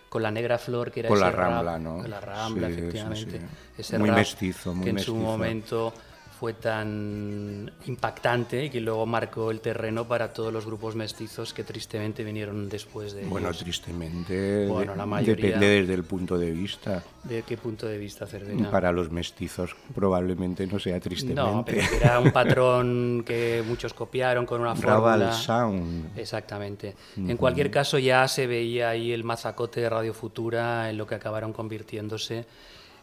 con 0.09 0.21
la 0.21 0.29
negra 0.29 0.59
flor, 0.59 0.91
que 0.91 0.99
era 0.99 1.09
Por 1.09 1.17
ese 1.17 1.25
la 1.25 1.31
rap- 1.31 1.49
Rambla, 1.65 1.79
¿no? 1.79 2.07
La 2.07 2.19
rambla, 2.21 2.67
Sí, 2.67 2.73
sí, 2.75 2.79
efectivamente. 2.81 3.39
sí. 3.39 3.45
Ese 3.81 3.97
Muy 3.97 4.09
rap 4.09 4.17
mestizo, 4.19 4.71
muy 4.75 4.83
que 4.83 4.89
en 4.91 4.99
su 4.99 5.15
mestizo. 5.15 5.31
momento 5.31 5.93
fue 6.39 6.53
tan 6.53 7.71
impactante 7.87 8.65
y 8.65 8.69
que 8.69 8.79
luego 8.79 9.05
marcó 9.05 9.49
el 9.49 9.59
terreno 9.59 10.07
para 10.07 10.31
todos 10.33 10.53
los 10.53 10.65
grupos 10.65 10.95
mestizos 10.95 11.53
que 11.53 11.63
tristemente 11.63 12.23
vinieron 12.23 12.69
después 12.69 13.13
de 13.13 13.25
Bueno, 13.25 13.47
ellos. 13.47 13.63
tristemente 13.63 14.67
Bueno, 14.67 14.95
la 14.95 15.05
mayoría- 15.05 15.45
depende 15.55 15.67
desde 15.67 15.93
el 15.95 16.03
punto 16.03 16.37
de 16.37 16.51
vista. 16.51 17.03
¿De 17.23 17.41
qué 17.43 17.57
punto 17.57 17.87
de 17.87 17.97
vista, 17.97 18.27
Cervera? 18.27 18.69
Para 18.69 18.91
los 18.91 19.11
mestizos 19.11 19.75
probablemente 19.95 20.67
no 20.67 20.77
sea 20.79 20.99
tristemente. 20.99 21.41
No, 21.41 21.65
pero 21.65 21.81
era 21.99 22.19
un 22.19 22.31
patrón 22.31 23.23
que 23.25 23.63
muchos 23.67 23.93
copiaron 23.93 24.45
con 24.45 24.61
una 24.61 24.75
fórmula. 24.75 25.33
Sound. 25.33 26.17
Exactamente. 26.17 26.95
En 27.17 27.35
cualquier 27.37 27.71
caso, 27.71 27.97
ya 27.97 28.27
se 28.27 28.45
veía 28.47 28.89
ahí 28.89 29.11
el 29.11 29.23
mazacote 29.23 29.81
de 29.81 29.89
Radio 29.89 30.13
Futura 30.13 30.89
en 30.89 30.97
lo 30.97 31.07
que 31.07 31.15
acabaron 31.15 31.51
convirtiéndose 31.51 32.45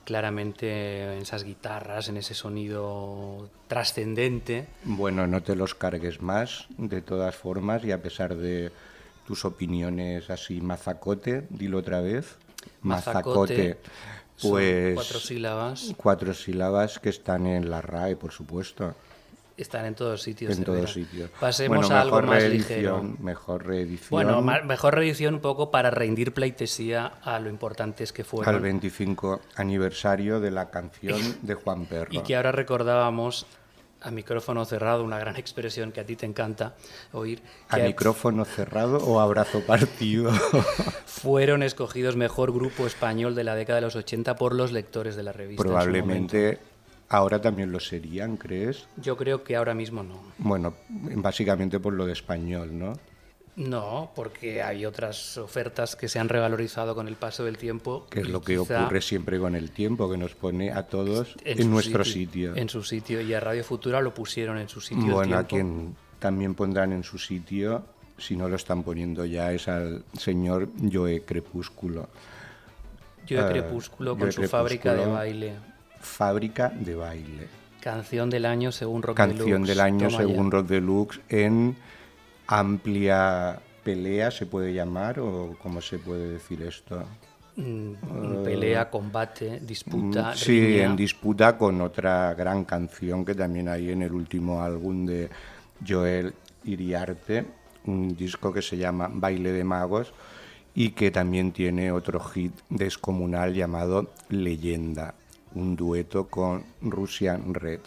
claramente 0.04 1.14
en 1.14 1.22
esas 1.22 1.44
guitarras, 1.44 2.08
en 2.08 2.16
ese 2.16 2.34
sonido 2.34 3.48
trascendente. 3.68 4.66
Bueno, 4.84 5.26
no 5.26 5.42
te 5.42 5.56
los 5.56 5.74
cargues 5.74 6.22
más, 6.22 6.66
de 6.78 7.02
todas 7.02 7.34
formas, 7.34 7.84
y 7.84 7.92
a 7.92 8.02
pesar 8.02 8.36
de 8.36 8.70
tus 9.26 9.44
opiniones 9.44 10.30
así, 10.30 10.60
mazacote, 10.60 11.46
dilo 11.50 11.78
otra 11.78 12.00
vez. 12.00 12.36
Mazacote, 12.82 13.78
pues 14.40 14.94
cuatro 14.94 15.20
sílabas, 15.20 15.94
cuatro 15.96 16.34
sílabas 16.34 16.98
que 16.98 17.08
están 17.08 17.46
en 17.46 17.70
la 17.70 17.80
RAE, 17.80 18.16
por 18.16 18.32
supuesto, 18.32 18.94
están 19.56 19.86
en 19.86 19.94
todos 19.94 20.22
sitios. 20.22 20.56
en 20.56 20.64
todos 20.64 20.92
sitios. 20.92 21.30
Pasemos 21.40 21.78
bueno, 21.78 21.94
a 21.94 22.00
algo 22.00 22.22
más 22.22 22.42
ligero. 22.44 23.02
mejor 23.20 23.66
reedición. 23.66 24.08
Bueno, 24.10 24.42
mejor 24.42 24.94
reedición 24.94 25.34
un 25.34 25.40
poco 25.40 25.70
para 25.70 25.90
rendir 25.90 26.32
pleitesía 26.32 27.06
a 27.22 27.38
lo 27.38 27.50
importantes 27.50 28.12
que 28.12 28.24
fueron. 28.24 28.54
al 28.54 28.60
25 28.60 29.40
aniversario 29.56 30.40
de 30.40 30.50
la 30.50 30.70
canción 30.70 31.20
de 31.42 31.54
Juan 31.54 31.86
Perro. 31.86 32.10
Y 32.14 32.20
que 32.20 32.36
ahora 32.36 32.52
recordábamos 32.52 33.46
a 34.04 34.10
micrófono 34.10 34.64
cerrado, 34.66 35.02
una 35.02 35.18
gran 35.18 35.36
expresión 35.36 35.90
que 35.90 36.00
a 36.00 36.04
ti 36.04 36.14
te 36.14 36.26
encanta 36.26 36.74
oír, 37.12 37.42
¿A 37.70 37.78
micrófono 37.78 38.44
cerrado 38.44 38.98
o 38.98 39.18
abrazo 39.18 39.60
partido? 39.60 40.30
fueron 41.06 41.62
escogidos 41.62 42.14
mejor 42.14 42.52
grupo 42.52 42.86
español 42.86 43.34
de 43.34 43.44
la 43.44 43.54
década 43.54 43.76
de 43.76 43.86
los 43.86 43.96
80 43.96 44.36
por 44.36 44.54
los 44.54 44.72
lectores 44.72 45.16
de 45.16 45.22
la 45.22 45.32
revista. 45.32 45.62
Probablemente 45.62 46.58
ahora 47.08 47.40
también 47.40 47.72
lo 47.72 47.80
serían, 47.80 48.36
¿crees? 48.36 48.86
Yo 48.96 49.16
creo 49.16 49.44
que 49.44 49.56
ahora 49.56 49.74
mismo 49.74 50.02
no. 50.02 50.20
Bueno, 50.38 50.74
básicamente 50.88 51.80
por 51.80 51.92
lo 51.92 52.06
de 52.06 52.12
español, 52.12 52.78
¿no? 52.78 52.94
No, 53.56 54.10
porque 54.16 54.62
hay 54.62 54.84
otras 54.84 55.38
ofertas 55.38 55.94
que 55.94 56.08
se 56.08 56.18
han 56.18 56.28
revalorizado 56.28 56.94
con 56.94 57.06
el 57.06 57.14
paso 57.14 57.44
del 57.44 57.56
tiempo. 57.56 58.06
Que 58.10 58.20
es 58.20 58.28
lo 58.28 58.40
que 58.40 58.58
ocurre 58.58 59.00
siempre 59.00 59.38
con 59.38 59.54
el 59.54 59.70
tiempo, 59.70 60.10
que 60.10 60.16
nos 60.16 60.34
pone 60.34 60.72
a 60.72 60.82
todos 60.84 61.36
en, 61.44 61.70
nuestro 61.70 62.04
sitio. 62.04 62.56
En 62.56 62.68
su 62.68 62.82
sitio. 62.82 63.20
Y 63.20 63.32
a 63.32 63.38
Radio 63.38 63.62
Futura 63.62 64.00
lo 64.00 64.12
pusieron 64.12 64.58
en 64.58 64.68
su 64.68 64.80
sitio. 64.80 65.14
Bueno, 65.14 65.38
a 65.38 65.44
quien 65.44 65.94
también 66.18 66.54
pondrán 66.54 66.92
en 66.92 67.04
su 67.04 67.16
sitio, 67.16 67.84
si 68.18 68.34
no 68.34 68.48
lo 68.48 68.56
están 68.56 68.82
poniendo 68.82 69.24
ya, 69.24 69.52
es 69.52 69.68
al 69.68 70.04
señor 70.18 70.70
Joe 70.92 71.22
Crepúsculo. 71.22 72.08
Yo 73.24 73.40
de 73.40 73.48
eh, 73.48 73.52
Crepúsculo 73.52 74.18
con 74.18 74.32
su 74.32 74.42
fábrica 74.48 74.94
de 74.94 75.06
baile. 75.06 75.54
Fábrica 76.04 76.68
de 76.68 76.94
baile. 76.94 77.48
Canción 77.80 78.30
del 78.30 78.46
año 78.46 78.72
según 78.72 79.02
Rock 79.02 79.16
Canción 79.16 79.62
Deluxe. 79.62 79.68
del 79.68 79.80
año 79.80 80.10
según 80.10 80.50
Rock 80.50 80.66
Deluxe 80.68 81.20
en 81.28 81.76
amplia 82.46 83.58
pelea, 83.82 84.30
se 84.30 84.46
puede 84.46 84.72
llamar, 84.72 85.20
o 85.20 85.56
cómo 85.62 85.80
se 85.80 85.98
puede 85.98 86.28
decir 86.30 86.62
esto. 86.62 87.04
Mm, 87.56 88.42
pelea, 88.42 88.90
combate, 88.90 89.60
disputa, 89.60 90.32
Mm, 90.32 90.36
Sí, 90.36 90.60
riña. 90.60 90.84
en 90.86 90.96
disputa 90.96 91.56
con 91.56 91.80
otra 91.82 92.34
gran 92.34 92.64
canción 92.64 93.24
que 93.24 93.34
también 93.34 93.68
hay 93.68 93.90
en 93.90 94.02
el 94.02 94.12
último 94.12 94.62
álbum 94.62 95.06
de 95.06 95.28
Joel 95.86 96.34
Iriarte, 96.64 97.44
un 97.86 98.16
disco 98.16 98.52
que 98.52 98.62
se 98.62 98.76
llama 98.76 99.08
Baile 99.12 99.52
de 99.52 99.62
Magos 99.62 100.12
y 100.74 100.90
que 100.90 101.10
también 101.10 101.52
tiene 101.52 101.92
otro 101.92 102.18
hit 102.18 102.52
descomunal 102.70 103.54
llamado 103.54 104.10
Leyenda, 104.30 105.14
un 105.54 105.76
dueto 105.76 106.28
con 106.28 106.64
Russian 106.80 107.54
Red. 107.54 107.80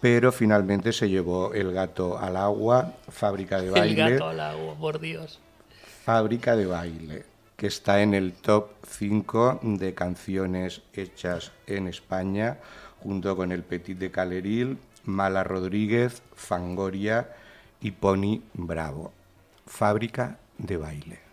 Pero 0.00 0.30
finalmente 0.30 0.92
se 0.92 1.08
llevó 1.08 1.52
El 1.54 1.72
gato 1.72 2.18
al 2.18 2.36
agua, 2.36 2.94
Fábrica 3.08 3.60
de 3.60 3.66
El 3.68 3.72
Baile. 3.72 4.10
gato 4.12 4.28
al 4.28 4.40
agua, 4.40 4.74
por 4.76 5.00
Dios. 5.00 5.40
Fábrica 6.04 6.56
de 6.56 6.66
baile, 6.66 7.24
que 7.56 7.66
está 7.66 8.00
en 8.00 8.14
el 8.14 8.32
top 8.32 8.70
5 8.86 9.60
de 9.62 9.92
canciones 9.94 10.82
hechas 10.94 11.52
en 11.66 11.88
España, 11.88 12.58
junto 13.02 13.36
con 13.36 13.52
El 13.52 13.62
Petit 13.62 13.98
de 13.98 14.10
Caleril, 14.10 14.78
Mala 15.04 15.44
Rodríguez, 15.44 16.22
Fangoria 16.34 17.28
y 17.80 17.90
Pony 17.90 18.40
Bravo. 18.54 19.12
Fábrica 19.66 20.38
de 20.56 20.76
baile. 20.78 21.27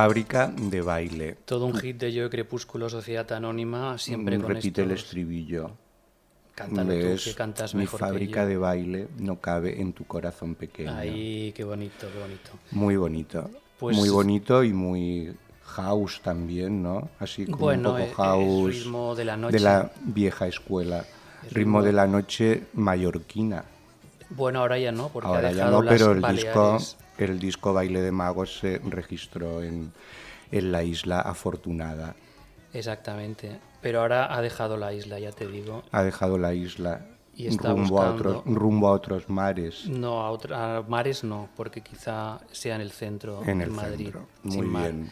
Fábrica 0.00 0.52
de 0.54 0.82
baile. 0.82 1.38
Todo 1.46 1.64
un 1.64 1.74
hit 1.78 1.96
de 1.96 2.12
Yo 2.12 2.28
Crepúsculo, 2.28 2.90
Sociedad 2.90 3.32
Anónima, 3.32 3.96
siempre 3.96 4.38
con 4.38 4.48
Repite 4.54 4.82
el 4.82 4.90
estos- 4.90 5.04
estribillo. 5.06 5.70
Cántalo 6.54 6.90
tú, 6.92 7.16
que 7.24 7.34
cantas 7.34 7.74
Mi 7.74 7.80
mejor 7.84 8.00
que 8.00 8.04
fábrica 8.06 8.42
yo. 8.42 8.48
de 8.48 8.56
baile 8.58 9.08
no 9.20 9.40
cabe 9.40 9.80
en 9.80 9.94
tu 9.94 10.04
corazón 10.04 10.54
pequeño. 10.54 10.92
Ay, 10.94 11.50
qué 11.56 11.64
bonito, 11.64 12.08
qué 12.12 12.18
bonito. 12.20 12.50
Muy 12.72 12.96
bonito. 12.96 13.48
Pues- 13.78 13.96
muy 13.96 14.10
bonito 14.10 14.62
y 14.64 14.74
muy 14.74 15.34
house 15.64 16.20
también, 16.22 16.82
¿no? 16.82 17.08
Así 17.18 17.46
como 17.46 17.56
Bueno, 17.56 17.92
un 17.92 17.96
poco 17.96 18.06
es 18.10 18.14
house. 18.16 18.74
ritmo 18.74 19.14
de 19.14 19.24
la 19.24 19.36
noche. 19.38 19.56
de 19.56 19.60
la 19.64 19.90
vieja 20.04 20.46
escuela. 20.46 21.06
Es 21.42 21.54
Ritmo 21.54 21.78
ritmo- 21.80 21.82
de 21.86 21.92
la 21.94 22.06
noche 22.06 22.64
mallorquina. 22.74 23.64
Bueno, 24.28 24.58
ahora 24.60 24.78
ya 24.78 24.92
no, 24.92 25.08
porque 25.08 25.26
ha 25.26 25.30
Ahora 25.36 25.48
ya 25.52 25.56
dejado 25.56 25.72
no, 25.78 25.82
las 25.84 25.94
pero 25.94 26.12
el 26.12 26.34
disco, 26.36 26.60
Baleares. 26.60 26.96
El 27.18 27.38
disco 27.38 27.72
Baile 27.72 28.00
de 28.02 28.12
Magos 28.12 28.58
se 28.58 28.78
registró 28.84 29.62
en, 29.62 29.92
en 30.52 30.72
la 30.72 30.82
isla 30.82 31.20
Afortunada. 31.20 32.14
Exactamente. 32.72 33.58
Pero 33.80 34.00
ahora 34.00 34.34
ha 34.34 34.40
dejado 34.42 34.76
la 34.76 34.92
isla, 34.92 35.18
ya 35.18 35.32
te 35.32 35.46
digo. 35.46 35.82
Ha 35.92 36.02
dejado 36.02 36.38
la 36.38 36.52
isla 36.54 37.06
Y 37.34 37.46
está 37.46 37.70
rumbo, 37.70 38.02
a 38.02 38.10
buscando- 38.12 38.38
otros, 38.40 38.54
rumbo 38.54 38.88
a 38.88 38.92
otros 38.92 39.28
mares. 39.28 39.86
No, 39.88 40.26
a, 40.26 40.78
a 40.78 40.82
mares 40.82 41.24
no, 41.24 41.48
porque 41.56 41.80
quizá 41.82 42.40
sea 42.52 42.74
en 42.74 42.80
el 42.82 42.90
centro, 42.90 43.42
En 43.44 43.60
el 43.60 43.70
Madrid. 43.70 44.04
centro. 44.06 44.26
Muy 44.42 44.66
mar. 44.66 44.82
bien. 44.92 45.10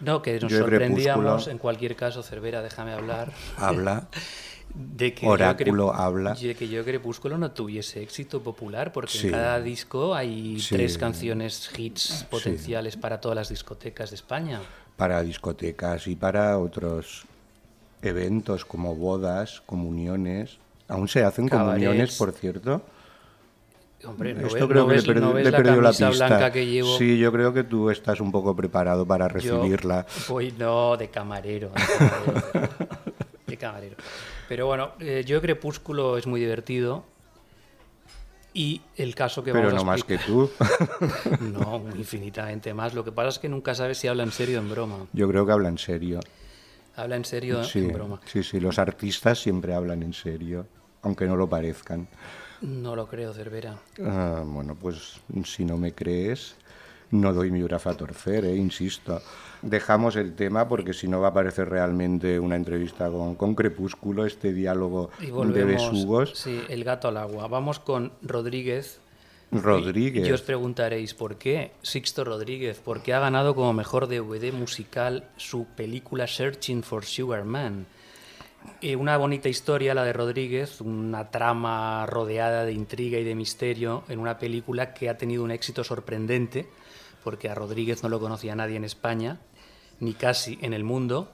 No, 0.00 0.22
que 0.22 0.38
nos 0.40 0.50
Yo 0.50 0.58
sorprendíamos, 0.60 1.46
en 1.48 1.58
cualquier 1.58 1.94
caso, 1.94 2.22
Cervera, 2.22 2.62
déjame 2.62 2.92
hablar, 2.92 3.32
Habla. 3.58 4.08
de 4.74 5.12
que 5.14 5.26
Oráculo 5.28 5.86
yo 5.86 5.92
habla. 5.94 6.34
de 6.34 6.54
que 6.54 6.68
yo 6.68 6.84
Crepúsculo 6.84 7.36
no 7.38 7.50
tuviese 7.52 8.02
éxito 8.02 8.42
popular, 8.42 8.92
porque 8.92 9.12
Sí. 9.12 9.26
en 9.26 9.32
cada 9.32 9.60
disco 9.60 10.14
hay 10.14 10.58
Sí. 10.60 10.74
tres 10.74 10.96
canciones 10.98 11.70
hits 11.76 12.24
potenciales 12.30 12.96
para 12.96 13.20
todas 13.20 13.36
las 13.36 13.48
discotecas 13.48 14.10
de 14.10 14.16
España. 14.16 14.60
para 14.96 15.22
discotecas 15.22 16.06
y 16.08 16.14
para 16.14 16.58
otros 16.58 17.24
eventos 18.02 18.64
como 18.66 18.94
bodas, 18.94 19.62
comuniones. 19.64 20.58
Aún 20.88 21.08
se 21.08 21.24
hacen 21.24 21.48
Cabarets. 21.48 21.72
comuniones, 21.84 22.16
por 22.18 22.32
cierto. 22.32 22.82
Hombre, 24.04 24.32
¿no 24.34 24.46
Esto 24.46 24.54
ves, 24.54 24.66
creo 24.66 24.82
no 24.82 24.88
que 24.88 24.94
ves- 24.94 25.06
le, 25.06 25.14
perdi- 25.14 25.20
no 25.20 25.32
la 25.38 25.56
perdido 25.56 25.80
la 25.82 25.90
pista. 25.90 26.10
blanca 26.10 26.50
que 26.52 26.66
llevo? 26.66 26.96
Sí, 26.98 27.18
yo 27.18 27.30
creo 27.32 27.52
que 27.54 27.64
tú 27.64 27.90
estás 27.90 28.20
un 28.20 28.32
poco 28.32 28.54
preparado 28.56 29.06
para 29.06 29.26
Yo 29.28 29.34
recibirla. 29.34 30.06
voy, 30.28 30.52
no, 30.58 30.96
de 30.96 31.08
camarero. 31.08 31.70
De 31.70 31.76
camarero. 31.98 32.68
de 33.46 33.56
camarero. 33.56 33.96
Pero 34.50 34.66
bueno, 34.66 34.90
eh, 34.98 35.22
yo 35.24 35.40
Crepúsculo 35.40 36.18
es 36.18 36.26
muy 36.26 36.40
divertido. 36.40 37.04
Y 38.52 38.80
el 38.96 39.14
caso 39.14 39.44
que 39.44 39.52
Pero 39.52 39.66
vamos 39.68 39.84
no 39.84 39.88
a 39.88 39.92
más 39.94 40.02
que 40.02 40.16
explicar- 40.16 40.26
tú. 40.26 41.38
No, 41.52 41.84
infinitamente 41.94 42.74
más. 42.74 42.92
Lo 42.92 43.04
que 43.04 43.12
pasa 43.12 43.28
es 43.28 43.38
que 43.38 43.48
nunca 43.48 43.76
sabes 43.76 43.98
si 43.98 44.08
habla 44.08 44.24
en 44.24 44.32
serio 44.32 44.58
o 44.58 44.62
en 44.62 44.68
broma. 44.68 45.06
Yo 45.12 45.28
creo 45.28 45.46
que 45.46 45.52
habla 45.52 45.68
en 45.68 45.78
serio. 45.78 46.18
Habla 46.96 47.14
en 47.14 47.24
serio 47.24 47.60
o 47.60 47.62
Sí, 47.64 47.78
en 47.78 47.92
broma. 47.92 48.20
sí, 48.26 48.42
sí, 48.42 48.58
los 48.58 48.80
artistas 48.80 49.38
siempre 49.40 49.72
hablan 49.72 50.02
en 50.02 50.12
serio, 50.14 50.66
aunque 51.02 51.26
no 51.26 51.36
lo 51.36 51.48
parezcan. 51.48 52.08
No 52.60 52.96
lo 52.96 53.06
creo, 53.06 53.32
Cervera. 53.32 53.78
Ah, 54.04 54.42
bueno, 54.44 54.74
pues 54.74 55.20
si 55.44 55.64
no 55.64 55.76
me 55.78 55.92
crees, 55.94 56.56
no 57.10 57.32
doy 57.32 57.50
mi 57.50 57.62
brazo 57.62 57.90
a 57.90 57.96
torcer, 57.96 58.44
¿eh? 58.44 58.56
insisto. 58.56 59.20
Dejamos 59.62 60.16
el 60.16 60.34
tema 60.34 60.68
porque 60.68 60.92
si 60.94 61.06
no 61.06 61.20
va 61.20 61.28
a 61.28 61.34
parecer 61.34 61.68
realmente 61.68 62.38
una 62.40 62.56
entrevista 62.56 63.10
con, 63.10 63.34
con 63.34 63.54
Crepúsculo, 63.54 64.24
este 64.24 64.52
diálogo 64.52 65.10
Y 65.20 65.26
de 65.26 65.32
volvemos. 65.32 65.90
besugos. 65.92 66.32
Sí, 66.34 66.62
el 66.68 66.82
gato 66.84 67.08
al 67.08 67.18
agua. 67.18 67.46
Vamos 67.48 67.78
con 67.78 68.12
Rodríguez. 68.22 69.00
Rodríguez. 69.52 70.24
Y, 70.26 70.30
y 70.30 70.32
os 70.32 70.42
preguntaréis, 70.42 71.12
¿por 71.12 71.36
qué 71.36 71.72
Sixto 71.82 72.24
Rodríguez? 72.24 72.80
Porque 72.82 73.12
ha 73.12 73.18
ganado 73.20 73.54
como 73.54 73.72
mejor 73.72 74.06
DVD 74.06 74.52
musical 74.52 75.24
su 75.36 75.66
película 75.66 76.26
Searching 76.26 76.82
for 76.82 77.04
Sugar 77.04 77.44
Man. 77.44 77.86
Eh, 78.80 78.94
una 78.94 79.16
bonita 79.16 79.48
historia, 79.48 79.94
la 79.94 80.04
de 80.04 80.12
Rodríguez, 80.12 80.80
una 80.80 81.30
trama 81.30 82.06
rodeada 82.06 82.64
de 82.64 82.72
intriga 82.72 83.18
y 83.18 83.24
de 83.24 83.34
misterio 83.34 84.04
en 84.08 84.20
una 84.20 84.38
película 84.38 84.94
que 84.94 85.08
ha 85.08 85.16
tenido 85.18 85.42
un 85.42 85.50
éxito 85.50 85.82
sorprendente, 85.82 86.68
porque 87.22 87.48
a 87.48 87.54
Rodríguez 87.54 88.02
no 88.02 88.08
lo 88.08 88.20
conocía 88.20 88.54
nadie 88.54 88.76
en 88.76 88.84
España, 88.84 89.38
ni 90.00 90.14
casi 90.14 90.58
en 90.62 90.72
el 90.72 90.84
mundo. 90.84 91.32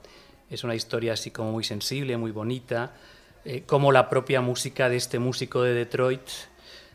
Es 0.50 0.64
una 0.64 0.74
historia 0.74 1.12
así 1.14 1.30
como 1.30 1.52
muy 1.52 1.64
sensible, 1.64 2.16
muy 2.16 2.30
bonita, 2.30 2.92
eh, 3.44 3.62
como 3.66 3.92
la 3.92 4.08
propia 4.08 4.40
música 4.40 4.88
de 4.88 4.96
este 4.96 5.18
músico 5.18 5.62
de 5.62 5.74
Detroit, 5.74 6.20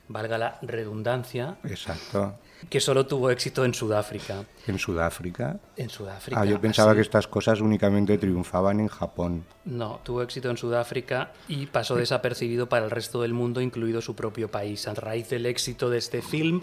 valga 0.08 0.38
la 0.38 0.60
redundancia, 0.62 1.56
Exacto. 1.64 2.36
que 2.70 2.82
solo 2.82 3.06
tuvo 3.08 3.30
éxito 3.30 3.64
en 3.64 3.74
Sudáfrica. 3.74 4.44
En 4.68 4.78
Sudáfrica. 4.78 5.58
En 5.78 5.90
Sudáfrica. 5.90 6.42
Ah, 6.42 6.46
yo 6.46 6.60
pensaba 6.60 6.92
así. 6.92 6.98
que 6.98 7.02
estas 7.04 7.28
cosas 7.28 7.62
únicamente 7.62 8.18
triunfaban 8.18 8.82
en 8.82 8.90
Japón. 8.90 9.46
No, 9.64 10.02
tuvo 10.04 10.22
éxito 10.22 10.50
en 10.50 10.58
Sudáfrica 10.58 11.32
y 11.48 11.68
pasó 11.68 11.96
desapercibido 11.96 12.68
para 12.68 12.84
el 12.86 12.92
resto 12.92 13.22
del 13.22 13.34
mundo, 13.34 13.62
incluido 13.62 14.02
su 14.02 14.16
propio 14.16 14.52
país. 14.52 14.88
A 14.88 14.94
raíz 14.94 15.30
del 15.30 15.46
éxito 15.46 15.90
de 15.90 16.00
este 16.00 16.22
film, 16.22 16.62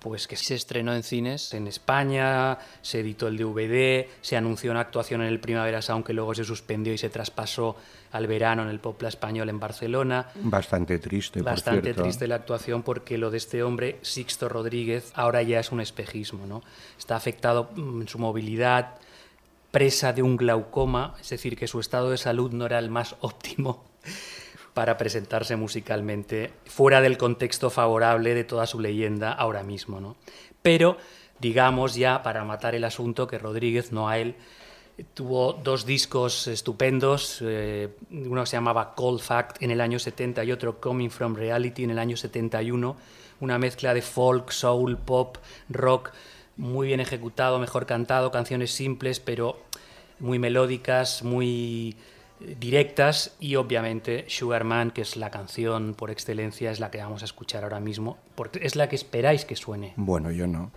pues 0.00 0.26
que 0.26 0.36
se 0.36 0.54
estrenó 0.54 0.94
en 0.94 1.02
cines 1.02 1.54
en 1.54 1.66
España, 1.66 2.58
se 2.82 3.00
editó 3.00 3.28
el 3.28 3.36
DVD, 3.36 4.06
se 4.22 4.36
anunció 4.36 4.70
una 4.70 4.80
actuación 4.80 5.20
en 5.20 5.28
el 5.28 5.40
Primavera 5.40 5.82
Sound 5.82 6.04
que 6.04 6.12
luego 6.12 6.34
se 6.34 6.44
suspendió 6.44 6.92
y 6.92 6.98
se 6.98 7.10
traspasó 7.10 7.76
al 8.12 8.26
verano 8.26 8.62
en 8.62 8.68
el 8.68 8.80
Popla 8.80 9.08
Español 9.08 9.48
en 9.50 9.60
Barcelona. 9.60 10.26
Bastante 10.36 10.98
triste, 10.98 11.40
por 11.40 11.52
Bastante 11.52 11.82
cierto. 11.82 12.02
triste 12.02 12.26
la 12.26 12.36
actuación 12.36 12.82
porque 12.82 13.18
lo 13.18 13.30
de 13.30 13.36
este 13.36 13.62
hombre, 13.62 13.98
Sixto 14.02 14.48
Rodríguez, 14.48 15.12
ahora 15.14 15.42
ya 15.42 15.60
es 15.60 15.70
un 15.70 15.80
espejismo, 15.80 16.46
¿no? 16.46 16.62
Está 16.98 17.16
afectado 17.16 17.70
mm, 17.76 18.02
en 18.02 18.08
su 18.08 18.18
movilidad, 18.18 18.96
presa 19.70 20.12
de 20.12 20.22
un 20.22 20.36
glaucoma, 20.36 21.14
es 21.20 21.28
decir, 21.28 21.56
que 21.56 21.68
su 21.68 21.78
estado 21.78 22.10
de 22.10 22.16
salud 22.16 22.52
no 22.52 22.66
era 22.66 22.78
el 22.78 22.90
más 22.90 23.16
óptimo 23.20 23.84
para 24.74 24.96
presentarse 24.96 25.56
musicalmente 25.56 26.52
fuera 26.66 27.00
del 27.00 27.18
contexto 27.18 27.70
favorable 27.70 28.34
de 28.34 28.44
toda 28.44 28.66
su 28.66 28.80
leyenda 28.80 29.32
ahora 29.32 29.62
mismo, 29.62 30.00
¿no? 30.00 30.16
Pero 30.62 30.96
digamos 31.40 31.94
ya 31.94 32.22
para 32.22 32.44
matar 32.44 32.74
el 32.74 32.84
asunto 32.84 33.26
que 33.26 33.38
Rodríguez, 33.38 33.92
no 33.92 34.08
a 34.08 34.18
él, 34.18 34.36
tuvo 35.14 35.54
dos 35.54 35.86
discos 35.86 36.46
estupendos, 36.46 37.38
eh, 37.42 37.88
uno 38.10 38.44
se 38.46 38.56
llamaba 38.56 38.94
Cold 38.94 39.20
Fact 39.20 39.62
en 39.62 39.70
el 39.70 39.80
año 39.80 39.98
70 39.98 40.44
y 40.44 40.52
otro 40.52 40.80
Coming 40.80 41.10
from 41.10 41.34
Reality 41.34 41.84
en 41.84 41.90
el 41.90 41.98
año 41.98 42.16
71, 42.16 42.96
una 43.40 43.58
mezcla 43.58 43.94
de 43.94 44.02
folk, 44.02 44.50
soul, 44.50 44.98
pop, 44.98 45.38
rock, 45.68 46.12
muy 46.56 46.88
bien 46.88 47.00
ejecutado, 47.00 47.58
mejor 47.58 47.86
cantado, 47.86 48.30
canciones 48.30 48.72
simples 48.72 49.20
pero 49.20 49.58
muy 50.18 50.38
melódicas, 50.38 51.22
muy 51.22 51.96
directas 52.40 53.36
y 53.38 53.56
obviamente 53.56 54.24
Sugar 54.28 54.64
Man, 54.64 54.90
que 54.90 55.02
es 55.02 55.16
la 55.16 55.30
canción 55.30 55.94
por 55.94 56.10
excelencia, 56.10 56.70
es 56.70 56.80
la 56.80 56.90
que 56.90 56.98
vamos 56.98 57.22
a 57.22 57.24
escuchar 57.26 57.64
ahora 57.64 57.80
mismo, 57.80 58.18
porque 58.34 58.60
es 58.62 58.76
la 58.76 58.88
que 58.88 58.96
esperáis 58.96 59.44
que 59.44 59.56
suene. 59.56 59.92
Bueno, 59.96 60.30
yo 60.30 60.46
no. 60.46 60.72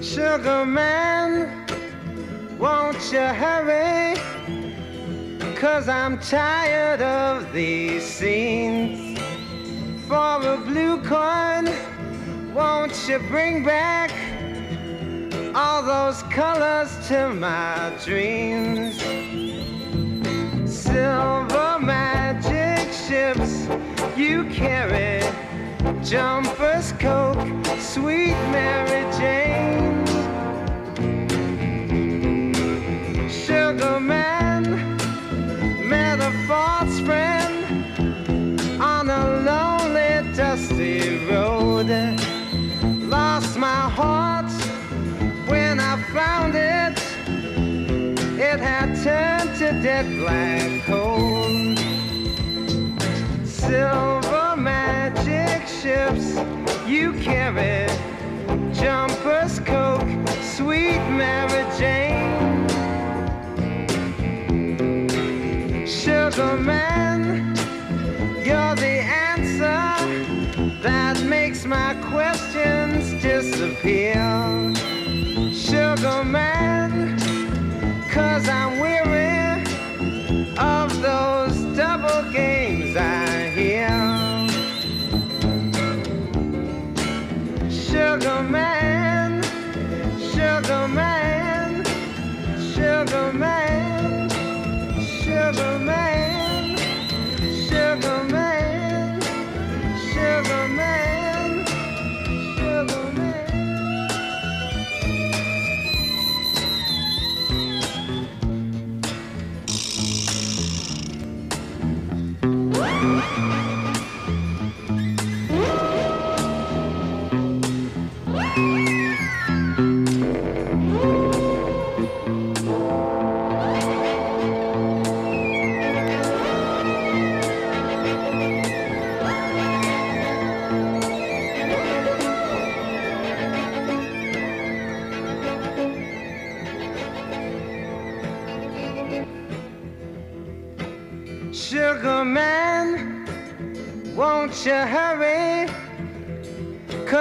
Sugar 0.00 0.66
man, 0.66 1.66
won't 2.58 2.98
you 3.12 3.20
hurry? 3.20 4.18
Cause 5.60 5.88
I'm 5.88 6.18
tired 6.18 7.02
of 7.02 7.52
these 7.52 8.02
scenes. 8.02 9.18
For 10.08 10.16
a 10.16 10.56
blue 10.56 11.02
coin, 11.02 11.68
won't 12.54 13.08
you 13.08 13.18
bring 13.28 13.64
back 13.64 14.10
all 15.54 15.82
those 15.82 16.22
colors 16.24 16.90
to 17.08 17.28
my 17.34 17.92
dreams? 18.04 19.00
Silver 20.70 21.78
magic 21.80 22.92
ships 22.92 23.68
you 24.16 24.44
carry, 24.44 25.22
jumpers, 26.02 26.92
coke, 26.92 27.66
sweet 27.78 28.36
Mary 28.50 29.10
Jane. 29.18 30.06
Sugar 33.28 34.00
man 34.00 34.62
met 35.88 36.20
a 36.20 36.32
false 36.46 37.00
friend 37.00 38.80
on 38.80 39.08
a 39.08 39.40
lonely, 39.40 40.34
dusty 40.34 41.24
road. 41.26 42.19
Lost 43.40 43.56
my 43.56 43.88
heart 43.98 44.52
when 45.48 45.80
I 45.80 45.96
found 46.12 46.54
it. 46.54 46.98
It 48.38 48.60
had 48.60 48.88
turned 49.02 49.56
to 49.60 49.72
dead 49.82 50.04
black 50.18 50.84
coal. 50.84 51.48
Silver 53.46 54.56
magic 54.58 55.66
ships 55.66 56.38
you 56.86 57.14
carry, 57.14 57.88
jumpers, 58.74 59.58
coke, 59.60 60.10
sweet 60.42 61.00
Mary 61.08 61.64
Jane. 61.78 62.68
Sugar 65.86 66.58
man, 66.58 67.56
you're 68.44 68.74
the 68.74 69.00
answer 70.86 71.24
makes 71.24 71.66
my 71.66 71.94
questions 72.10 73.10
disappear. 73.22 74.14
Sugar 75.52 76.24
man, 76.24 77.18
cause 78.10 78.48
I'm 78.48 78.78
weary 78.78 79.62
of 80.56 80.88
those 81.02 81.56
double 81.76 82.30
games 82.32 82.96
I 82.96 83.50
hear. 83.50 83.90
Sugar 87.70 88.42
man, 88.42 88.89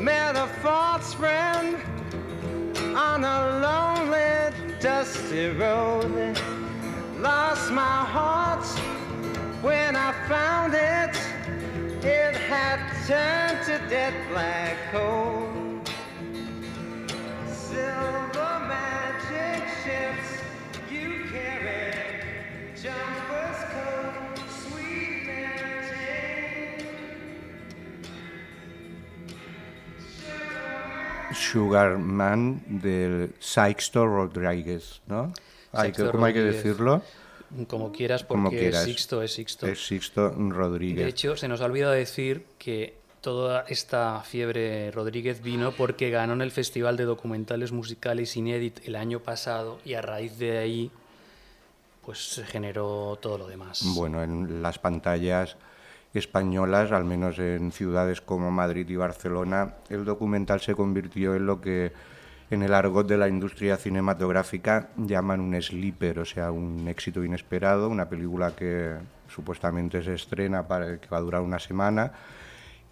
met 0.00 0.34
a 0.34 0.46
false 0.62 1.12
friend 1.12 1.76
on 2.96 3.22
a 3.22 3.60
lonely, 3.60 4.56
dusty 4.80 5.48
road. 5.48 6.38
Lost 7.18 7.70
my 7.70 7.82
heart 7.82 8.64
when 9.62 9.96
I 9.96 10.12
found 10.26 10.72
it. 10.72 11.14
It 12.02 12.34
had 12.34 12.80
turned 13.06 13.62
to 13.66 13.78
dead 13.90 14.14
black 14.30 14.76
coal. 14.90 15.50
Silver 17.46 18.56
magic 18.66 19.68
ships 19.84 20.42
you 20.90 21.26
carry, 21.30 22.24
jumpers, 22.74 23.29
Sugar 31.34 31.98
Man 31.98 32.62
del 32.66 33.34
Sixto 33.38 34.06
Rodríguez, 34.06 35.00
¿no? 35.06 35.32
Hay 35.72 35.92
que, 35.92 36.10
¿Cómo 36.10 36.24
hay 36.26 36.32
que 36.32 36.42
decirlo? 36.42 37.02
Como 37.68 37.92
quieras, 37.92 38.22
porque 38.22 38.38
Como 38.38 38.50
quieras. 38.50 38.84
Sixto 38.84 39.22
es 39.22 39.32
Sixto. 39.32 39.66
Es 39.66 39.86
Sixto 39.86 40.30
Rodríguez. 40.30 41.04
De 41.04 41.10
hecho, 41.10 41.36
se 41.36 41.48
nos 41.48 41.60
ha 41.60 41.64
olvidado 41.64 41.92
decir 41.92 42.46
que 42.58 42.94
toda 43.20 43.64
esta 43.68 44.20
fiebre 44.22 44.90
Rodríguez 44.92 45.42
vino 45.42 45.72
porque 45.72 46.10
ganó 46.10 46.32
en 46.32 46.42
el 46.42 46.50
Festival 46.50 46.96
de 46.96 47.04
Documentales 47.04 47.72
Musicales 47.72 48.36
Inédit 48.36 48.80
el 48.86 48.96
año 48.96 49.20
pasado 49.20 49.78
y 49.84 49.94
a 49.94 50.02
raíz 50.02 50.38
de 50.38 50.58
ahí 50.58 50.90
pues 52.04 52.18
se 52.18 52.44
generó 52.44 53.18
todo 53.20 53.38
lo 53.38 53.46
demás. 53.46 53.82
Bueno, 53.94 54.22
en 54.22 54.62
las 54.62 54.78
pantallas 54.78 55.56
españolas, 56.14 56.92
al 56.92 57.04
menos 57.04 57.38
en 57.38 57.72
ciudades 57.72 58.20
como 58.20 58.50
Madrid 58.50 58.88
y 58.88 58.96
Barcelona, 58.96 59.74
el 59.88 60.04
documental 60.04 60.60
se 60.60 60.74
convirtió 60.74 61.34
en 61.34 61.46
lo 61.46 61.60
que 61.60 61.92
en 62.50 62.62
el 62.62 62.74
argot 62.74 63.06
de 63.06 63.16
la 63.16 63.28
industria 63.28 63.76
cinematográfica 63.76 64.88
llaman 64.96 65.40
un 65.40 65.60
sleeper, 65.60 66.18
o 66.18 66.24
sea, 66.24 66.50
un 66.50 66.88
éxito 66.88 67.22
inesperado, 67.22 67.88
una 67.88 68.08
película 68.08 68.56
que 68.56 68.96
supuestamente 69.28 70.02
se 70.02 70.14
estrena 70.14 70.66
para 70.66 70.98
que 70.98 71.08
va 71.08 71.18
a 71.18 71.20
durar 71.20 71.42
una 71.42 71.60
semana 71.60 72.12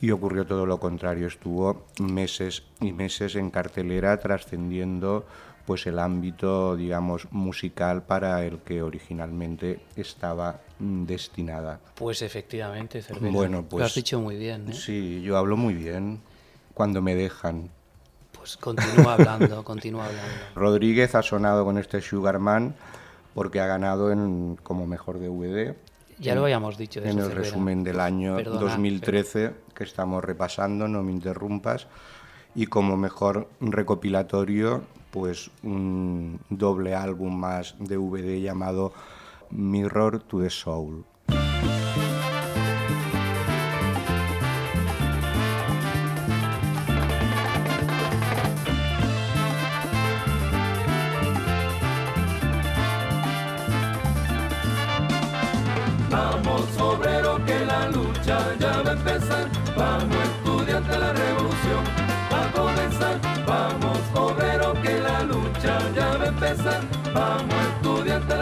y 0.01 0.13
ocurrió 0.13 0.47
todo 0.47 0.65
lo 0.65 0.79
contrario, 0.79 1.27
estuvo 1.27 1.87
meses 1.99 2.63
y 2.81 2.93
meses 2.93 3.35
en 3.35 3.51
cartelera 3.51 4.17
trascendiendo 4.19 5.27
pues 5.69 5.87
el 5.87 5.99
ámbito 5.99 6.77
digamos 6.77 7.31
musical 7.31 8.03
para 8.03 8.43
el 8.43 8.61
que 8.61 8.81
originalmente 8.81 9.81
estaba 9.97 10.61
mm, 10.79 11.05
destinada. 11.05 11.79
Pues 11.95 12.23
efectivamente, 12.23 13.03
Cervera. 13.03 13.31
Bueno, 13.35 13.59
Lo 13.59 13.69
pues- 13.69 13.85
has 13.85 13.95
dicho 13.95 14.19
muy 14.19 14.39
bien. 14.39 14.71
¿eh? 14.71 14.73
Sí, 14.73 15.21
yo 15.21 15.37
hablo 15.37 15.59
muy 15.59 15.75
bien 15.75 16.21
cuando 16.73 17.03
me 17.03 17.15
dejan. 17.15 17.69
Pues 18.33 18.57
continúa 18.57 19.13
hablando, 19.13 19.63
continúa 19.73 20.07
hablando. 20.07 20.33
Rodríguez 20.55 21.15
ha 21.15 21.23
sonado 21.23 21.67
con 21.67 21.77
este 21.77 22.01
Sugarman 22.01 22.75
porque 23.35 23.61
ha 23.61 23.67
ganado 23.67 24.11
en, 24.11 24.57
como 24.63 24.87
mejor 24.87 25.19
DVD 25.21 25.75
Ya 26.19 26.35
lo 26.35 26.45
habíamos 26.45 26.79
dicho. 26.79 27.03
de 27.03 27.11
en 27.11 27.19
eso, 27.19 27.27
el 27.27 27.33
Cervera. 27.33 27.45
resumen 27.47 27.85
del 27.85 28.01
año 28.01 28.37
Perdona, 28.37 28.61
2013 28.63 29.53
que 29.75 29.85
estamos 29.85 30.25
repasando, 30.25 30.89
no 30.89 31.03
me 31.03 31.13
interrumpas, 31.13 31.89
y 32.55 32.65
como 32.69 32.97
mejor 32.97 33.51
recopilatorio, 33.61 34.83
pues 35.19 35.51
un 35.65 36.39
doble 36.49 36.95
álbum 36.95 37.35
más 37.35 37.75
de 37.81 37.97
DVD 37.97 38.41
llamado 38.41 38.93
Mirror 39.51 40.21
to 40.21 40.41
the 40.41 40.49
Soul. 40.49 41.05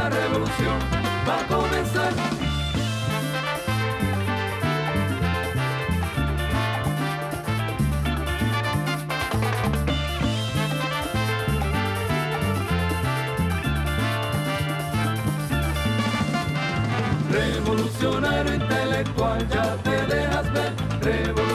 La 0.09 0.11
revolución 0.11 0.79
va 1.29 1.41
a 1.41 1.47
comenzar. 1.49 2.13
Revolucionario 17.31 18.55
intelectual, 18.55 19.49
ya 19.49 19.77
te 19.83 20.07
dejas 20.07 20.53
ver. 20.53 20.73
Revolucionario 21.03 21.46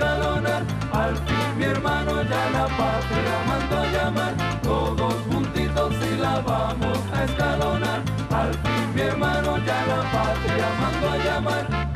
Al 0.00 1.16
fin 1.16 1.58
mi 1.58 1.64
hermano 1.64 2.22
ya 2.22 2.50
la 2.50 2.66
patria 2.66 3.36
mandó 3.46 3.78
a 3.78 3.86
llamar, 3.86 4.34
todos 4.62 5.14
juntitos 5.30 5.94
y 6.10 6.16
la 6.16 6.40
vamos 6.40 6.98
a 7.12 7.24
escalonar. 7.24 8.02
Al 8.30 8.54
fin 8.54 8.94
mi 8.94 9.00
hermano 9.02 9.58
ya 9.58 9.86
la 9.86 10.02
patria 10.10 10.68
mandó 10.80 11.10
a 11.10 11.16
llamar. 11.18 11.91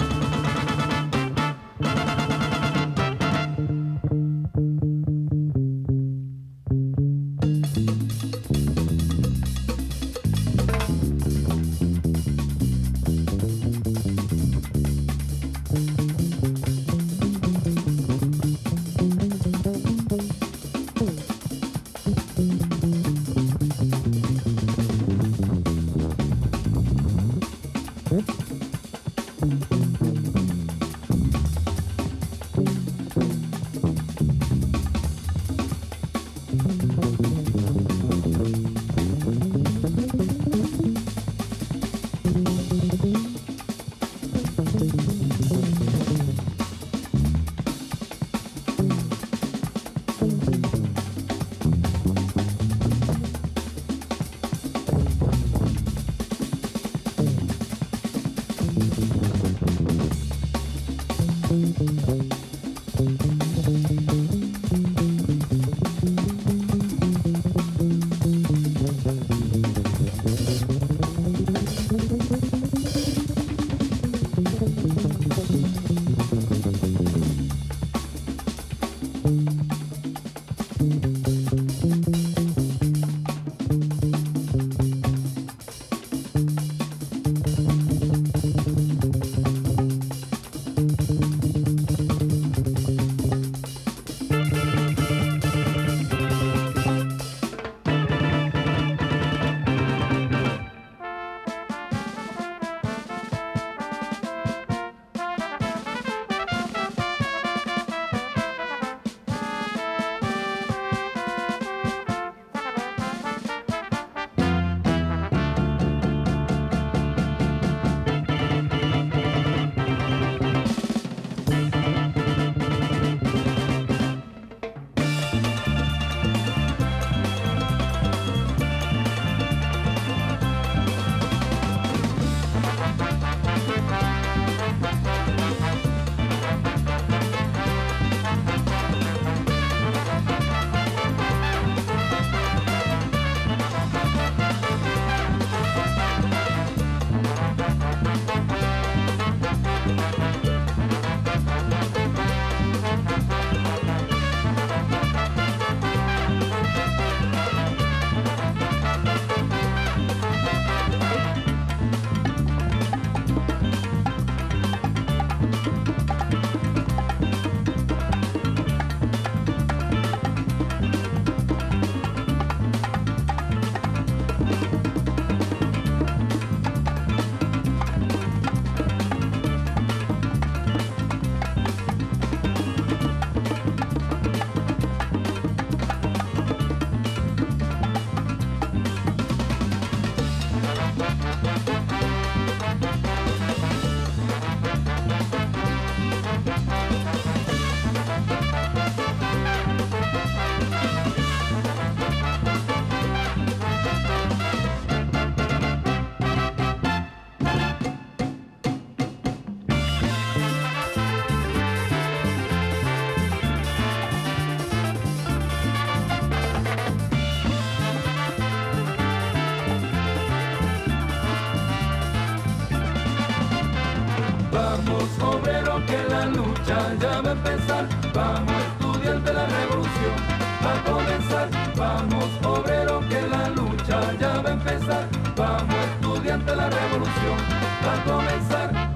Lucha 226.66 226.96
ya 227.00 227.20
va 227.20 227.28
a 227.28 227.32
empezar. 227.32 227.88
Vamos 228.12 228.62
estudiante 228.62 229.32
la 229.32 229.46
revolución 229.46 230.16
va 230.64 230.74
a 230.74 230.84
comenzar. 230.84 231.48
Vamos 231.76 232.24
obrero 232.44 233.00
que 233.08 233.22
la 233.22 233.48
lucha 233.50 234.00
ya 234.18 234.40
va 234.40 234.50
a 234.50 234.52
empezar. 234.52 235.08
Vamos 235.36 235.76
estudiante 235.94 236.56
la 236.56 236.70
revolución 236.70 237.38
va 237.86 237.94
a 237.94 238.04
comenzar. 238.04 238.92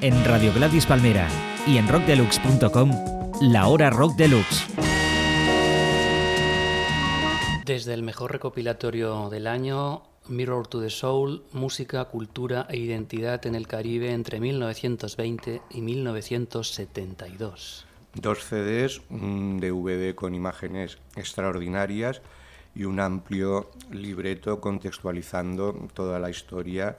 En 0.00 0.24
Radio 0.24 0.52
Gladys 0.54 0.86
Palmera 0.86 1.28
y 1.66 1.78
en 1.78 1.88
rockdeluxe.com, 1.88 2.90
la 3.40 3.66
hora 3.66 3.90
rock 3.90 4.14
deluxe. 4.14 4.66
Desde 7.64 7.94
el 7.94 8.04
mejor 8.04 8.30
recopilatorio 8.30 9.28
del 9.28 9.48
año, 9.48 10.02
Mirror 10.28 10.66
to 10.66 10.80
the 10.80 10.90
Soul, 10.90 11.44
música, 11.52 12.04
cultura 12.06 12.66
e 12.68 12.76
identidad 12.76 13.46
en 13.46 13.54
el 13.54 13.66
Caribe 13.66 14.12
entre 14.12 14.40
1920 14.40 15.62
y 15.70 15.80
1972. 15.80 17.86
Dos 18.14 18.44
CDs, 18.44 19.02
un 19.10 19.60
DVD 19.60 20.14
con 20.14 20.34
imágenes 20.34 20.98
extraordinarias 21.16 22.22
y 22.74 22.84
un 22.84 23.00
amplio 23.00 23.70
libreto 23.90 24.60
contextualizando 24.60 25.88
toda 25.94 26.18
la 26.18 26.30
historia 26.30 26.96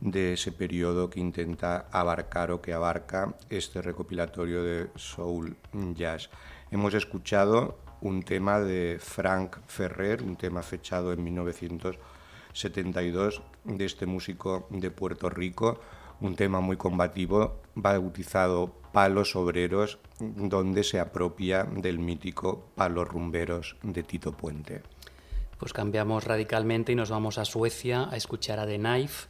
de 0.00 0.34
ese 0.34 0.52
periodo 0.52 1.10
que 1.10 1.20
intenta 1.20 1.86
abarcar 1.90 2.50
o 2.50 2.62
que 2.62 2.72
abarca 2.72 3.34
este 3.50 3.82
recopilatorio 3.82 4.62
de 4.62 4.88
Soul 4.94 5.56
Jazz. 5.94 6.30
Hemos 6.70 6.94
escuchado 6.94 7.78
un 8.00 8.22
tema 8.22 8.60
de 8.60 8.98
Frank 9.00 9.56
Ferrer, 9.66 10.22
un 10.22 10.36
tema 10.36 10.62
fechado 10.62 11.12
en 11.12 11.24
1972 12.58 13.42
de 13.64 13.84
este 13.84 14.06
músico 14.06 14.66
de 14.70 14.90
Puerto 14.90 15.30
Rico, 15.30 15.78
un 16.20 16.34
tema 16.34 16.60
muy 16.60 16.76
combativo 16.76 17.60
bautizado 17.76 18.74
Palos 18.92 19.36
Obreros, 19.36 19.98
donde 20.18 20.82
se 20.82 20.98
apropia 20.98 21.62
del 21.62 22.00
mítico 22.00 22.70
Palos 22.74 23.08
Rumberos 23.08 23.76
de 23.82 24.02
Tito 24.02 24.32
Puente. 24.32 24.82
Pues 25.56 25.72
cambiamos 25.72 26.24
radicalmente 26.24 26.92
y 26.92 26.94
nos 26.96 27.10
vamos 27.10 27.38
a 27.38 27.44
Suecia 27.44 28.08
a 28.10 28.16
escuchar 28.16 28.58
a 28.58 28.66
The 28.66 28.78
Knife, 28.78 29.28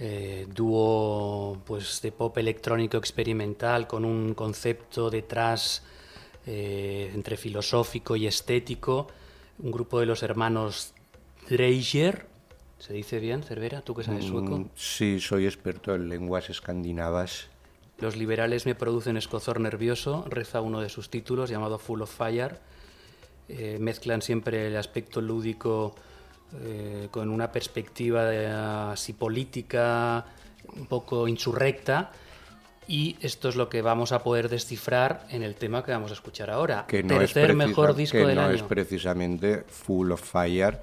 eh, 0.00 0.48
dúo 0.52 1.62
pues, 1.64 2.02
de 2.02 2.10
pop 2.10 2.36
electrónico 2.38 2.96
experimental 2.96 3.86
con 3.86 4.04
un 4.04 4.34
concepto 4.34 5.10
detrás 5.10 5.84
eh, 6.46 7.12
entre 7.14 7.36
filosófico 7.36 8.16
y 8.16 8.26
estético, 8.26 9.06
un 9.60 9.70
grupo 9.70 10.00
de 10.00 10.06
los 10.06 10.24
hermanos 10.24 10.92
Dreyer, 11.48 12.31
¿se 12.82 12.92
dice 12.92 13.18
bien, 13.20 13.42
Cervera? 13.42 13.80
¿Tú 13.82 13.94
que 13.94 14.02
sabes 14.02 14.24
sueco? 14.24 14.58
Mm, 14.58 14.68
Sí, 14.74 15.20
soy 15.20 15.46
experto 15.46 15.94
en 15.94 16.08
lenguas 16.08 16.50
escandinavas. 16.50 17.46
Los 17.98 18.16
liberales 18.16 18.66
me 18.66 18.74
producen 18.74 19.16
escozor 19.16 19.60
nervioso, 19.60 20.24
reza 20.28 20.60
uno 20.60 20.80
de 20.80 20.88
sus 20.88 21.08
títulos 21.08 21.48
llamado 21.50 21.78
Full 21.78 22.02
of 22.02 22.12
Fire. 22.12 22.58
Eh, 23.48 23.76
mezclan 23.80 24.22
siempre 24.22 24.66
el 24.68 24.76
aspecto 24.76 25.20
lúdico 25.20 25.94
eh, 26.60 27.08
con 27.10 27.28
una 27.28 27.52
perspectiva 27.52 28.24
de, 28.24 28.46
así 28.48 29.12
política, 29.12 30.24
un 30.76 30.86
poco 30.86 31.28
insurrecta. 31.28 32.10
Y 32.88 33.16
esto 33.20 33.48
es 33.48 33.54
lo 33.54 33.68
que 33.68 33.80
vamos 33.80 34.10
a 34.10 34.24
poder 34.24 34.48
descifrar 34.48 35.24
en 35.30 35.44
el 35.44 35.54
tema 35.54 35.84
que 35.84 35.92
vamos 35.92 36.10
a 36.10 36.14
escuchar 36.14 36.50
ahora. 36.50 36.84
que 36.88 37.02
no 37.04 37.14
es 37.20 37.32
Tercer 37.32 37.50
precisa- 37.54 37.66
mejor 37.68 37.94
disco 37.94 38.18
que 38.18 38.26
del 38.26 38.34
no 38.36 38.42
año. 38.42 38.54
es 38.54 38.62
precisamente 38.62 39.62
Full 39.68 40.10
of 40.10 40.20
Fire, 40.20 40.80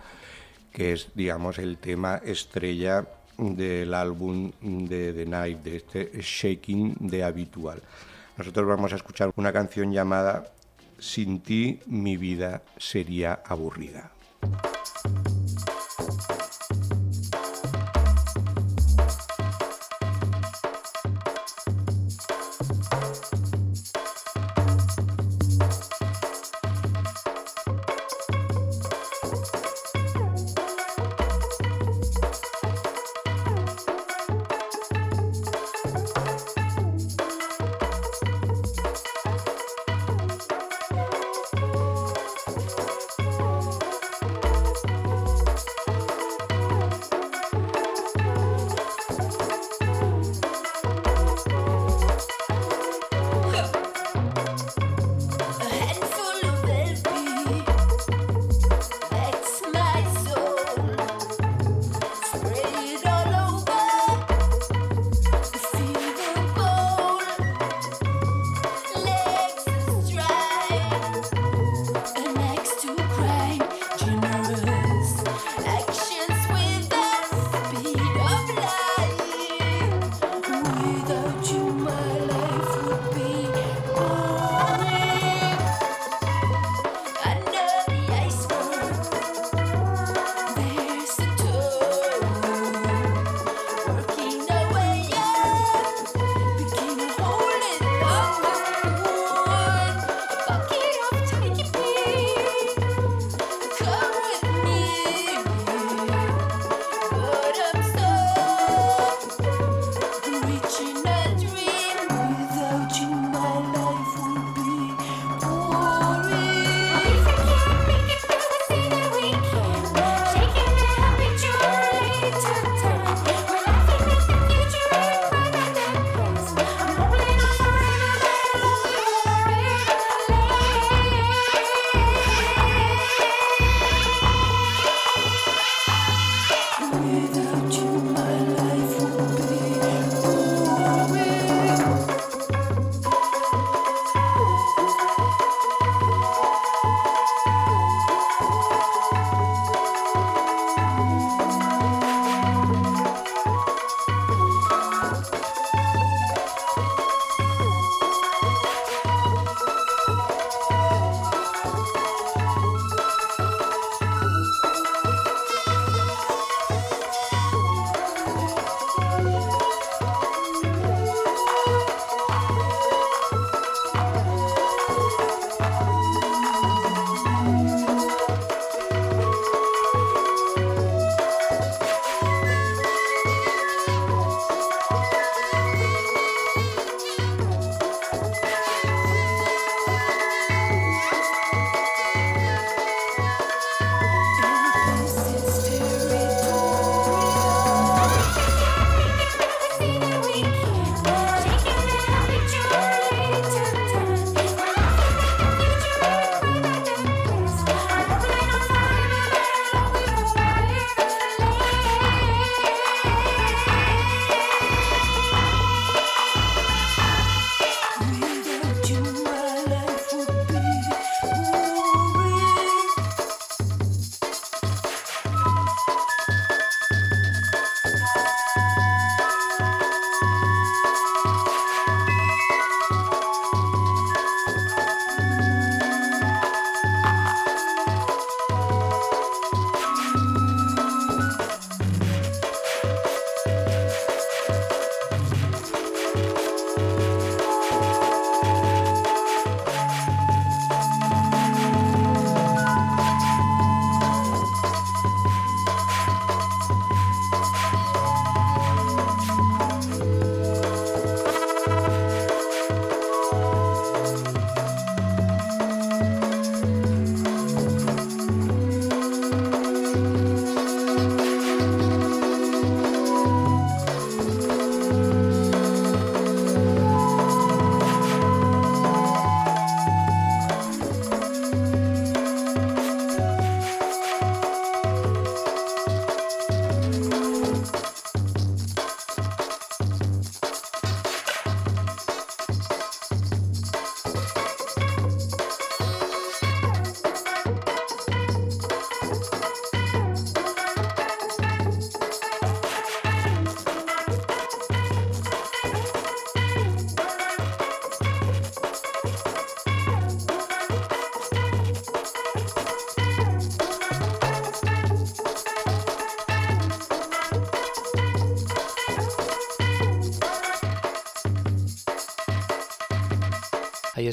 que 0.72 0.93
es, 0.93 1.09
digamos, 1.15 1.57
el 1.57 1.78
tema 1.78 2.22
estrella 2.24 3.07
del 3.38 3.93
álbum 3.93 4.51
de 4.61 5.13
The 5.13 5.26
Night, 5.26 5.59
de 5.59 5.78
este 5.78 6.11
Shaking 6.22 6.95
de 6.99 7.24
Habitual. 7.24 7.82
Nosotros 8.38 8.67
vamos 8.67 8.93
a 8.93 8.95
escuchar 8.95 9.32
una 9.36 9.51
canción 9.51 9.91
llamada 9.91 10.51
Sin 10.99 11.39
ti 11.39 11.80
mi 11.88 12.17
vida 12.17 12.61
sería 12.78 13.41
aburrida. 13.45 14.11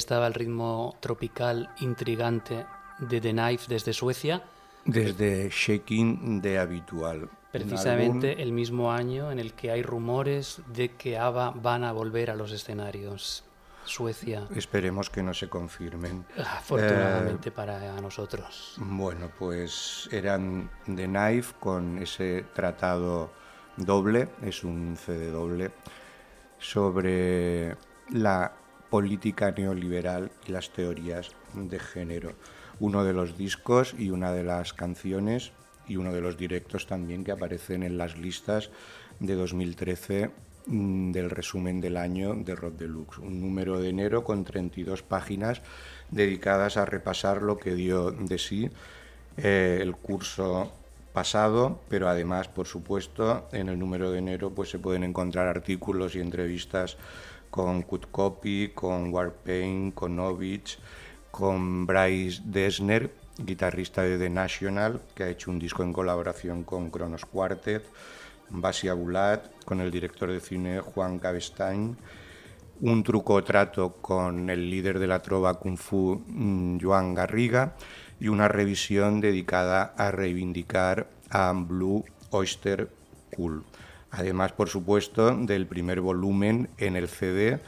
Estaba 0.07 0.27
el 0.27 0.33
ritmo 0.35 0.95
tropical 1.01 1.69
intrigante 1.81 2.65
de 2.99 3.19
The 3.19 3.31
Knife 3.33 3.65
desde 3.67 3.91
Suecia, 3.91 4.41
Desde 4.85 5.49
Shaking 5.49 6.41
de 6.41 6.59
Habitual. 6.59 7.29
precisamente 7.51 8.29
álbum 8.29 8.41
el 8.41 8.51
mismo 8.53 8.89
año 8.89 9.31
en 9.33 9.39
el 9.39 9.51
que 9.51 9.69
hay 9.69 9.83
rumores 9.83 10.61
de 10.73 10.95
que 10.95 11.17
ABBA 11.17 11.51
van 11.61 11.83
a 11.83 11.91
volver 11.91 12.31
a 12.31 12.35
los 12.35 12.53
escenarios. 12.53 13.43
Suecia, 13.83 14.47
Esperemos 14.55 15.09
que 15.09 15.21
no 15.21 15.33
se 15.33 15.49
confirmen. 15.49 16.25
afortunadamente 16.37 17.51
para 17.51 17.99
nosotros. 17.99 18.75
Bueno, 18.77 19.29
pues 19.37 20.07
eran 20.13 20.69
The 20.85 21.05
Knife 21.05 21.53
con 21.59 21.97
ese 21.97 22.45
tratado 22.53 23.29
doble, 23.75 24.29
es 24.41 24.63
un 24.63 24.95
CD 24.95 25.31
doble, 25.31 25.71
sobre 26.59 27.75
la 28.11 28.53
política 28.89 29.51
neoliberal 29.51 30.31
y 30.47 30.51
las 30.51 30.71
teorías 30.71 31.31
de 31.53 31.79
género. 31.79 32.33
Uno 32.79 33.03
de 33.03 33.13
los 33.13 33.37
discos 33.37 33.95
y 33.97 34.09
una 34.11 34.31
de 34.31 34.43
las 34.43 34.73
canciones 34.73 35.51
y 35.87 35.95
uno 35.97 36.13
de 36.13 36.21
los 36.21 36.37
directos 36.37 36.85
también 36.85 37.23
que 37.23 37.31
aparecen 37.31 37.83
en 37.83 37.97
las 37.97 38.17
listas 38.17 38.69
de 39.19 39.35
2013 39.35 40.29
mm, 40.67 41.11
del 41.11 41.29
resumen 41.29 41.81
del 41.81 41.97
año 41.97 42.35
de 42.35 42.55
Rock 42.55 42.75
Deluxe. 42.75 43.19
Un 43.19 43.41
número 43.41 43.79
de 43.79 43.89
enero 43.89 44.23
con 44.23 44.43
32 44.43 45.01
páginas 45.01 45.61
dedicadas 46.11 46.77
a 46.77 46.85
repasar 46.85 47.41
lo 47.41 47.57
que 47.57 47.75
dio 47.75 48.11
de 48.11 48.37
sí 48.37 48.69
eh, 49.37 49.79
el 49.81 49.95
curso 49.95 50.71
pasado, 51.13 51.79
pero 51.89 52.09
además, 52.09 52.47
por 52.47 52.67
supuesto, 52.67 53.47
en 53.51 53.69
el 53.69 53.79
número 53.79 54.11
de 54.11 54.19
enero 54.19 54.51
pues 54.51 54.69
se 54.69 54.77
pueden 54.77 55.03
encontrar 55.03 55.47
artículos 55.47 56.15
y 56.15 56.19
entrevistas 56.19 56.97
con 57.49 57.81
Kurt 57.83 58.09
Copy, 58.11 58.71
con 58.73 59.13
Warpaint, 59.13 59.93
con 59.93 60.15
Novich, 60.15 60.77
con 61.31 61.85
Bryce 61.85 62.41
Dessner, 62.45 63.11
guitarrista 63.37 64.01
de 64.01 64.17
The 64.17 64.29
National, 64.29 65.01
que 65.13 65.23
ha 65.23 65.29
hecho 65.29 65.51
un 65.51 65.59
disco 65.59 65.83
en 65.83 65.93
colaboración 65.93 66.63
con 66.63 66.89
Kronos 66.89 67.25
Quartet, 67.25 67.85
Basia 68.49 68.93
Bulat, 68.93 69.63
con 69.65 69.81
el 69.81 69.91
director 69.91 70.31
de 70.31 70.39
cine 70.39 70.79
Juan 70.79 71.19
Cabestein, 71.19 71.97
un 72.81 73.03
truco 73.03 73.43
trato 73.43 73.93
con 74.01 74.49
el 74.49 74.69
líder 74.69 74.99
de 74.99 75.07
la 75.07 75.21
trova 75.21 75.55
Kung 75.55 75.77
Fu, 75.77 76.21
mm, 76.27 76.79
Joan 76.81 77.13
Garriga, 77.13 77.75
y 78.19 78.29
una 78.29 78.47
revisión 78.47 79.21
dedicada 79.21 79.93
a 79.97 80.11
reivindicar 80.11 81.07
a 81.29 81.53
Blue 81.53 82.03
Oyster 82.31 82.89
Cool. 83.35 83.63
Además, 84.17 84.51
por 84.51 84.67
supuesto, 84.67 85.35
del 85.35 85.67
primer 85.67 86.01
volumen 86.01 86.69
en 86.79 86.95
el 86.95 87.07
CD 87.07 87.59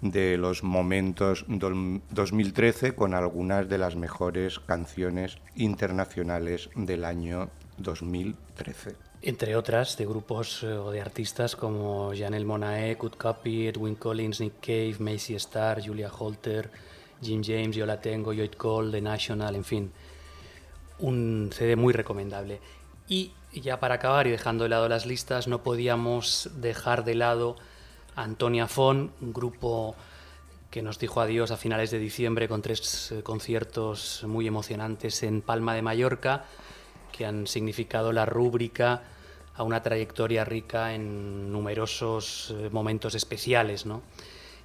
de 0.00 0.38
los 0.38 0.62
momentos 0.62 1.44
dol- 1.48 2.00
2013 2.10 2.94
con 2.94 3.12
algunas 3.14 3.68
de 3.68 3.76
las 3.78 3.94
mejores 3.94 4.58
canciones 4.58 5.38
internacionales 5.56 6.70
del 6.74 7.04
año 7.04 7.50
2013. 7.76 8.94
Entre 9.20 9.54
otras, 9.56 9.96
de 9.98 10.06
grupos 10.06 10.62
eh, 10.62 10.68
o 10.72 10.90
de 10.92 11.00
artistas 11.00 11.56
como 11.56 12.12
Janelle 12.16 12.44
Monae, 12.46 12.96
Kurt 12.96 13.16
Copy, 13.16 13.66
Edwin 13.66 13.96
Collins, 13.96 14.40
Nick 14.40 14.60
Cave, 14.62 14.96
Macy 15.00 15.34
Starr, 15.34 15.82
Julia 15.84 16.10
Holter, 16.16 16.70
Jim 17.20 17.42
James, 17.44 17.74
Yo 17.76 17.84
La 17.84 18.00
Tengo, 18.00 18.32
Lloyd 18.32 18.52
Cole, 18.52 18.92
The 18.92 19.00
National, 19.02 19.56
en 19.56 19.64
fin. 19.64 19.90
Un 21.00 21.50
CD 21.52 21.76
muy 21.76 21.92
recomendable. 21.92 22.60
Y 23.08 23.32
ya 23.52 23.80
para 23.80 23.96
acabar 23.96 24.26
y 24.26 24.30
dejando 24.30 24.64
de 24.64 24.70
lado 24.70 24.88
las 24.88 25.06
listas, 25.06 25.48
no 25.48 25.62
podíamos 25.62 26.50
dejar 26.54 27.04
de 27.04 27.14
lado 27.14 27.56
a 28.14 28.22
Antonia 28.22 28.66
Fon, 28.66 29.12
un 29.20 29.32
grupo 29.32 29.96
que 30.70 30.82
nos 30.82 30.98
dijo 30.98 31.20
adiós 31.20 31.50
a 31.50 31.56
finales 31.56 31.90
de 31.90 31.98
diciembre 31.98 32.48
con 32.48 32.60
tres 32.60 33.10
eh, 33.10 33.22
conciertos 33.22 34.22
muy 34.26 34.46
emocionantes 34.46 35.22
en 35.22 35.40
Palma 35.40 35.74
de 35.74 35.82
Mallorca, 35.82 36.44
que 37.10 37.24
han 37.24 37.46
significado 37.46 38.12
la 38.12 38.26
rúbrica 38.26 39.02
a 39.56 39.62
una 39.62 39.82
trayectoria 39.82 40.44
rica 40.44 40.94
en 40.94 41.50
numerosos 41.50 42.54
eh, 42.54 42.68
momentos 42.70 43.14
especiales. 43.14 43.86
¿no? 43.86 44.02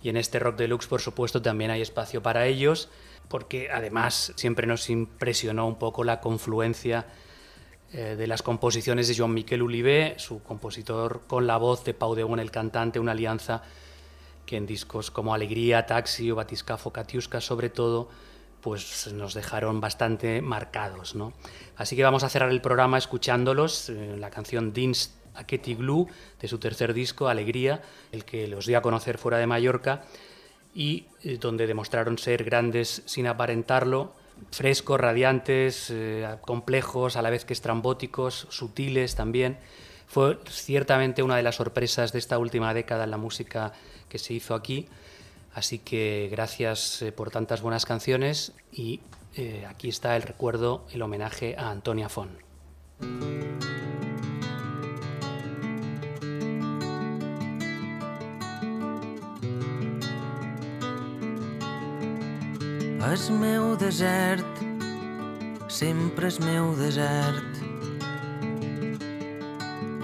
Y 0.02 0.10
en 0.10 0.18
este 0.18 0.40
Rock 0.40 0.58
Deluxe, 0.58 0.88
por 0.88 1.02
supuesto, 1.02 1.42
también 1.42 1.72
hay 1.72 1.82
espacio 1.82 2.22
para 2.22 2.46
ellos, 2.46 2.90
porque 3.30 3.70
además 3.72 4.34
siempre 4.36 4.68
nos 4.68 4.90
impresionó 4.90 5.68
un 5.68 5.80
poco 5.80 6.04
la 6.04 6.20
confluencia 6.20 7.08
eh, 7.94 8.16
de 8.18 8.28
las 8.28 8.42
composiciones 8.42 9.08
de 9.08 9.16
Joan 9.16 9.34
Miquel 9.34 9.62
Ulibe, 9.62 10.16
su 10.18 10.42
compositor 10.42 11.22
con 11.28 11.46
la 11.46 11.58
voz 11.58 11.84
de 11.84 11.94
Pau 11.94 12.16
Degon, 12.16 12.40
el 12.40 12.52
cantante, 12.52 13.00
una 13.00 13.12
alianza 13.12 13.62
que 14.46 14.58
en 14.58 14.66
discos 14.66 15.12
como 15.12 15.34
Alegría, 15.34 15.86
Taxi 15.86 16.32
o 16.32 16.36
Batiscafo, 16.36 16.92
Katiuska 16.92 17.40
sobre 17.40 17.70
todo, 17.70 18.10
pues 18.62 19.12
nos 19.14 19.34
dejaron 19.34 19.80
bastante 19.80 20.42
marcados. 20.42 21.16
¿no? 21.16 21.34
Así 21.78 21.96
que 21.96 22.04
vamos 22.04 22.24
a 22.24 22.30
cerrar 22.30 22.50
el 22.50 22.62
programa 22.62 22.98
escuchándolos, 22.98 23.90
eh, 23.90 24.16
la 24.18 24.30
canción 24.30 24.74
Dins 24.74 25.14
Aketi 25.36 25.76
Glue 25.76 26.08
de 26.40 26.48
su 26.48 26.58
tercer 26.60 26.94
disco, 26.94 27.28
Alegría, 27.28 27.82
el 28.12 28.26
que 28.26 28.48
los 28.48 28.66
dio 28.66 28.78
a 28.78 28.82
conocer 28.82 29.18
fuera 29.18 29.38
de 29.38 29.48
Mallorca 29.48 30.04
y 30.74 31.06
eh, 31.24 31.38
donde 31.40 31.68
demostraron 31.68 32.18
ser 32.18 32.44
grandes 32.44 33.04
sin 33.06 33.28
aparentarlo, 33.28 34.16
frescos, 34.52 35.00
radiantes, 35.00 35.90
eh, 35.90 36.28
complejos, 36.42 37.16
a 37.16 37.22
la 37.22 37.30
vez 37.30 37.46
que 37.46 37.54
estrambóticos, 37.54 38.48
sutiles 38.50 39.16
también. 39.16 39.58
Fue 40.08 40.38
ciertamente 40.48 41.24
una 41.24 41.38
de 41.38 41.44
las 41.44 41.56
sorpresas 41.56 42.12
de 42.14 42.20
esta 42.20 42.38
última 42.38 42.74
década 42.74 43.04
en 43.06 43.12
la 43.12 43.18
música 43.18 43.74
que 44.10 44.20
se 44.20 44.34
hizo 44.34 44.56
aquí. 44.56 44.88
Así 45.54 45.80
que 45.80 46.30
gracias 46.32 47.02
eh, 47.02 47.12
por 47.12 47.32
tantas 47.32 47.62
buenas 47.62 47.86
canciones 47.86 48.54
y 48.72 49.02
eh, 49.36 49.66
aquí 49.68 49.90
está 49.90 50.16
el 50.16 50.24
recuerdo, 50.24 50.86
el 50.92 51.02
homenaje 51.02 51.56
a 51.58 51.70
Antonia 51.70 52.10
Fon. 52.10 52.30
És 63.12 63.28
meu 63.30 63.76
desert, 63.76 64.60
sempre 65.68 66.28
és 66.32 66.38
meu 66.40 66.70
desert. 66.80 67.60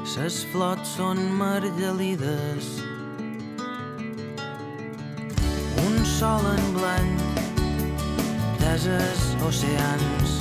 Ses 0.04 0.42
flots 0.52 0.98
són 0.98 1.22
margelides. 1.40 2.68
Un 5.86 5.96
sol 6.18 6.44
en 6.52 6.68
blanc, 6.76 7.24
deses 8.60 9.24
oceans. 9.48 10.36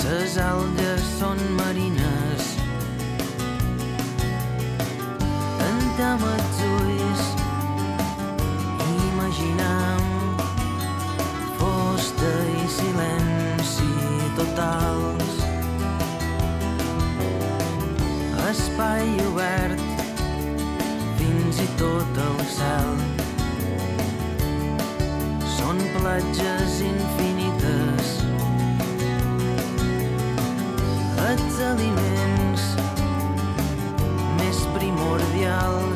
Ses 0.00 0.38
algues 0.40 1.10
són 1.18 1.44
marines. 1.60 2.54
Tantem 5.60 6.30
els 6.34 6.64
ulls 6.70 6.89
totals. 14.60 15.36
Espai 18.50 19.06
obert, 19.30 19.80
fins 21.18 21.60
i 21.64 21.68
tot 21.80 22.20
el 22.26 22.40
cel. 22.56 22.90
Són 25.56 25.80
platges 25.96 26.80
infinites. 26.84 28.12
Els 31.30 31.60
aliments 31.70 32.66
més 34.40 34.64
primordials 34.76 35.89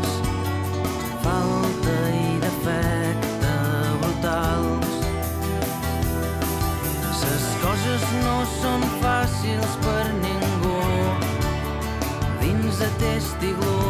testigló 13.04 13.80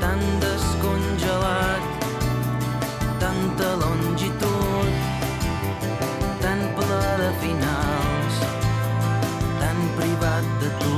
tan 0.00 0.20
descongelat 0.40 1.84
tanta 3.18 3.68
longitud 3.84 4.92
tan 6.40 6.60
ple 6.76 7.02
de 7.22 7.30
finals 7.42 8.34
tan 9.60 9.78
privat 9.98 10.44
de 10.60 10.70
tu 10.80 10.94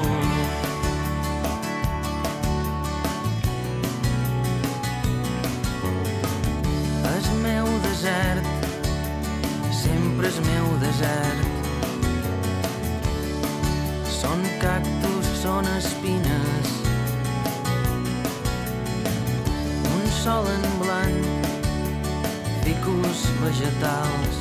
És 7.17 7.29
meu 7.43 7.67
desert, 7.83 8.47
sempre 9.83 10.29
és 10.29 10.39
meu 10.49 10.67
desert. 10.83 11.47
Són 14.19 14.45
cactus, 14.61 15.31
són 15.43 15.71
espines. 15.79 16.36
sol 20.27 20.47
en 20.51 20.65
blanc, 20.83 21.27
ficus 22.65 23.21
vegetals. 23.45 24.37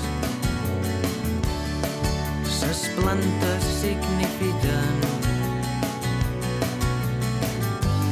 Ses 2.57 2.89
plantes 2.97 3.63
signifiquen 3.81 4.95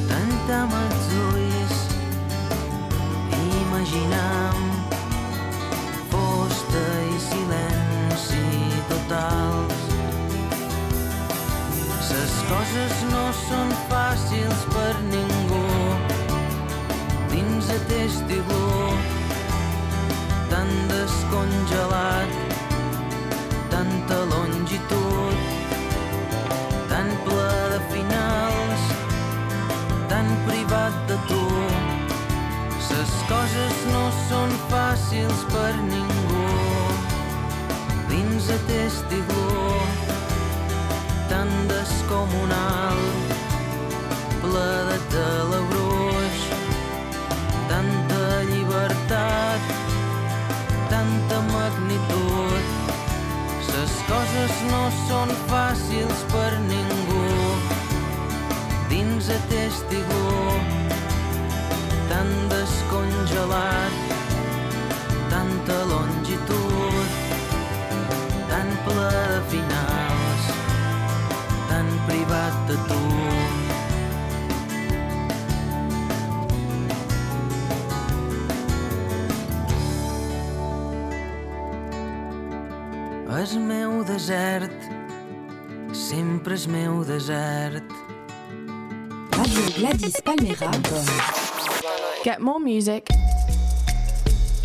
tanta 0.08 0.66
magnitud 0.70 0.93
Get 92.24 92.40
more 92.40 92.60
music. 92.60 93.06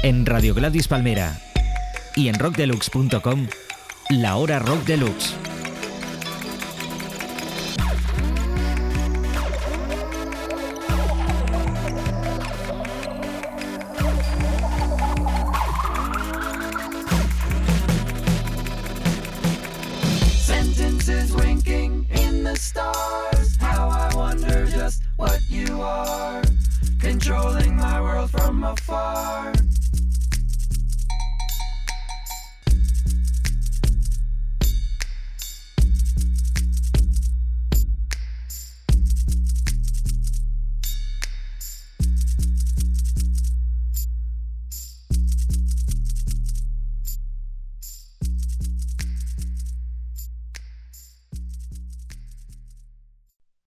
En 0.03 0.25
Radio 0.27 0.55
Gladys 0.55 0.87
Palmera 0.87 1.41
y 2.15 2.29
en 2.29 2.39
rockdeluxe.com, 2.39 3.49
la 4.11 4.37
hora 4.37 4.59
RockDeluxe. 4.59 5.48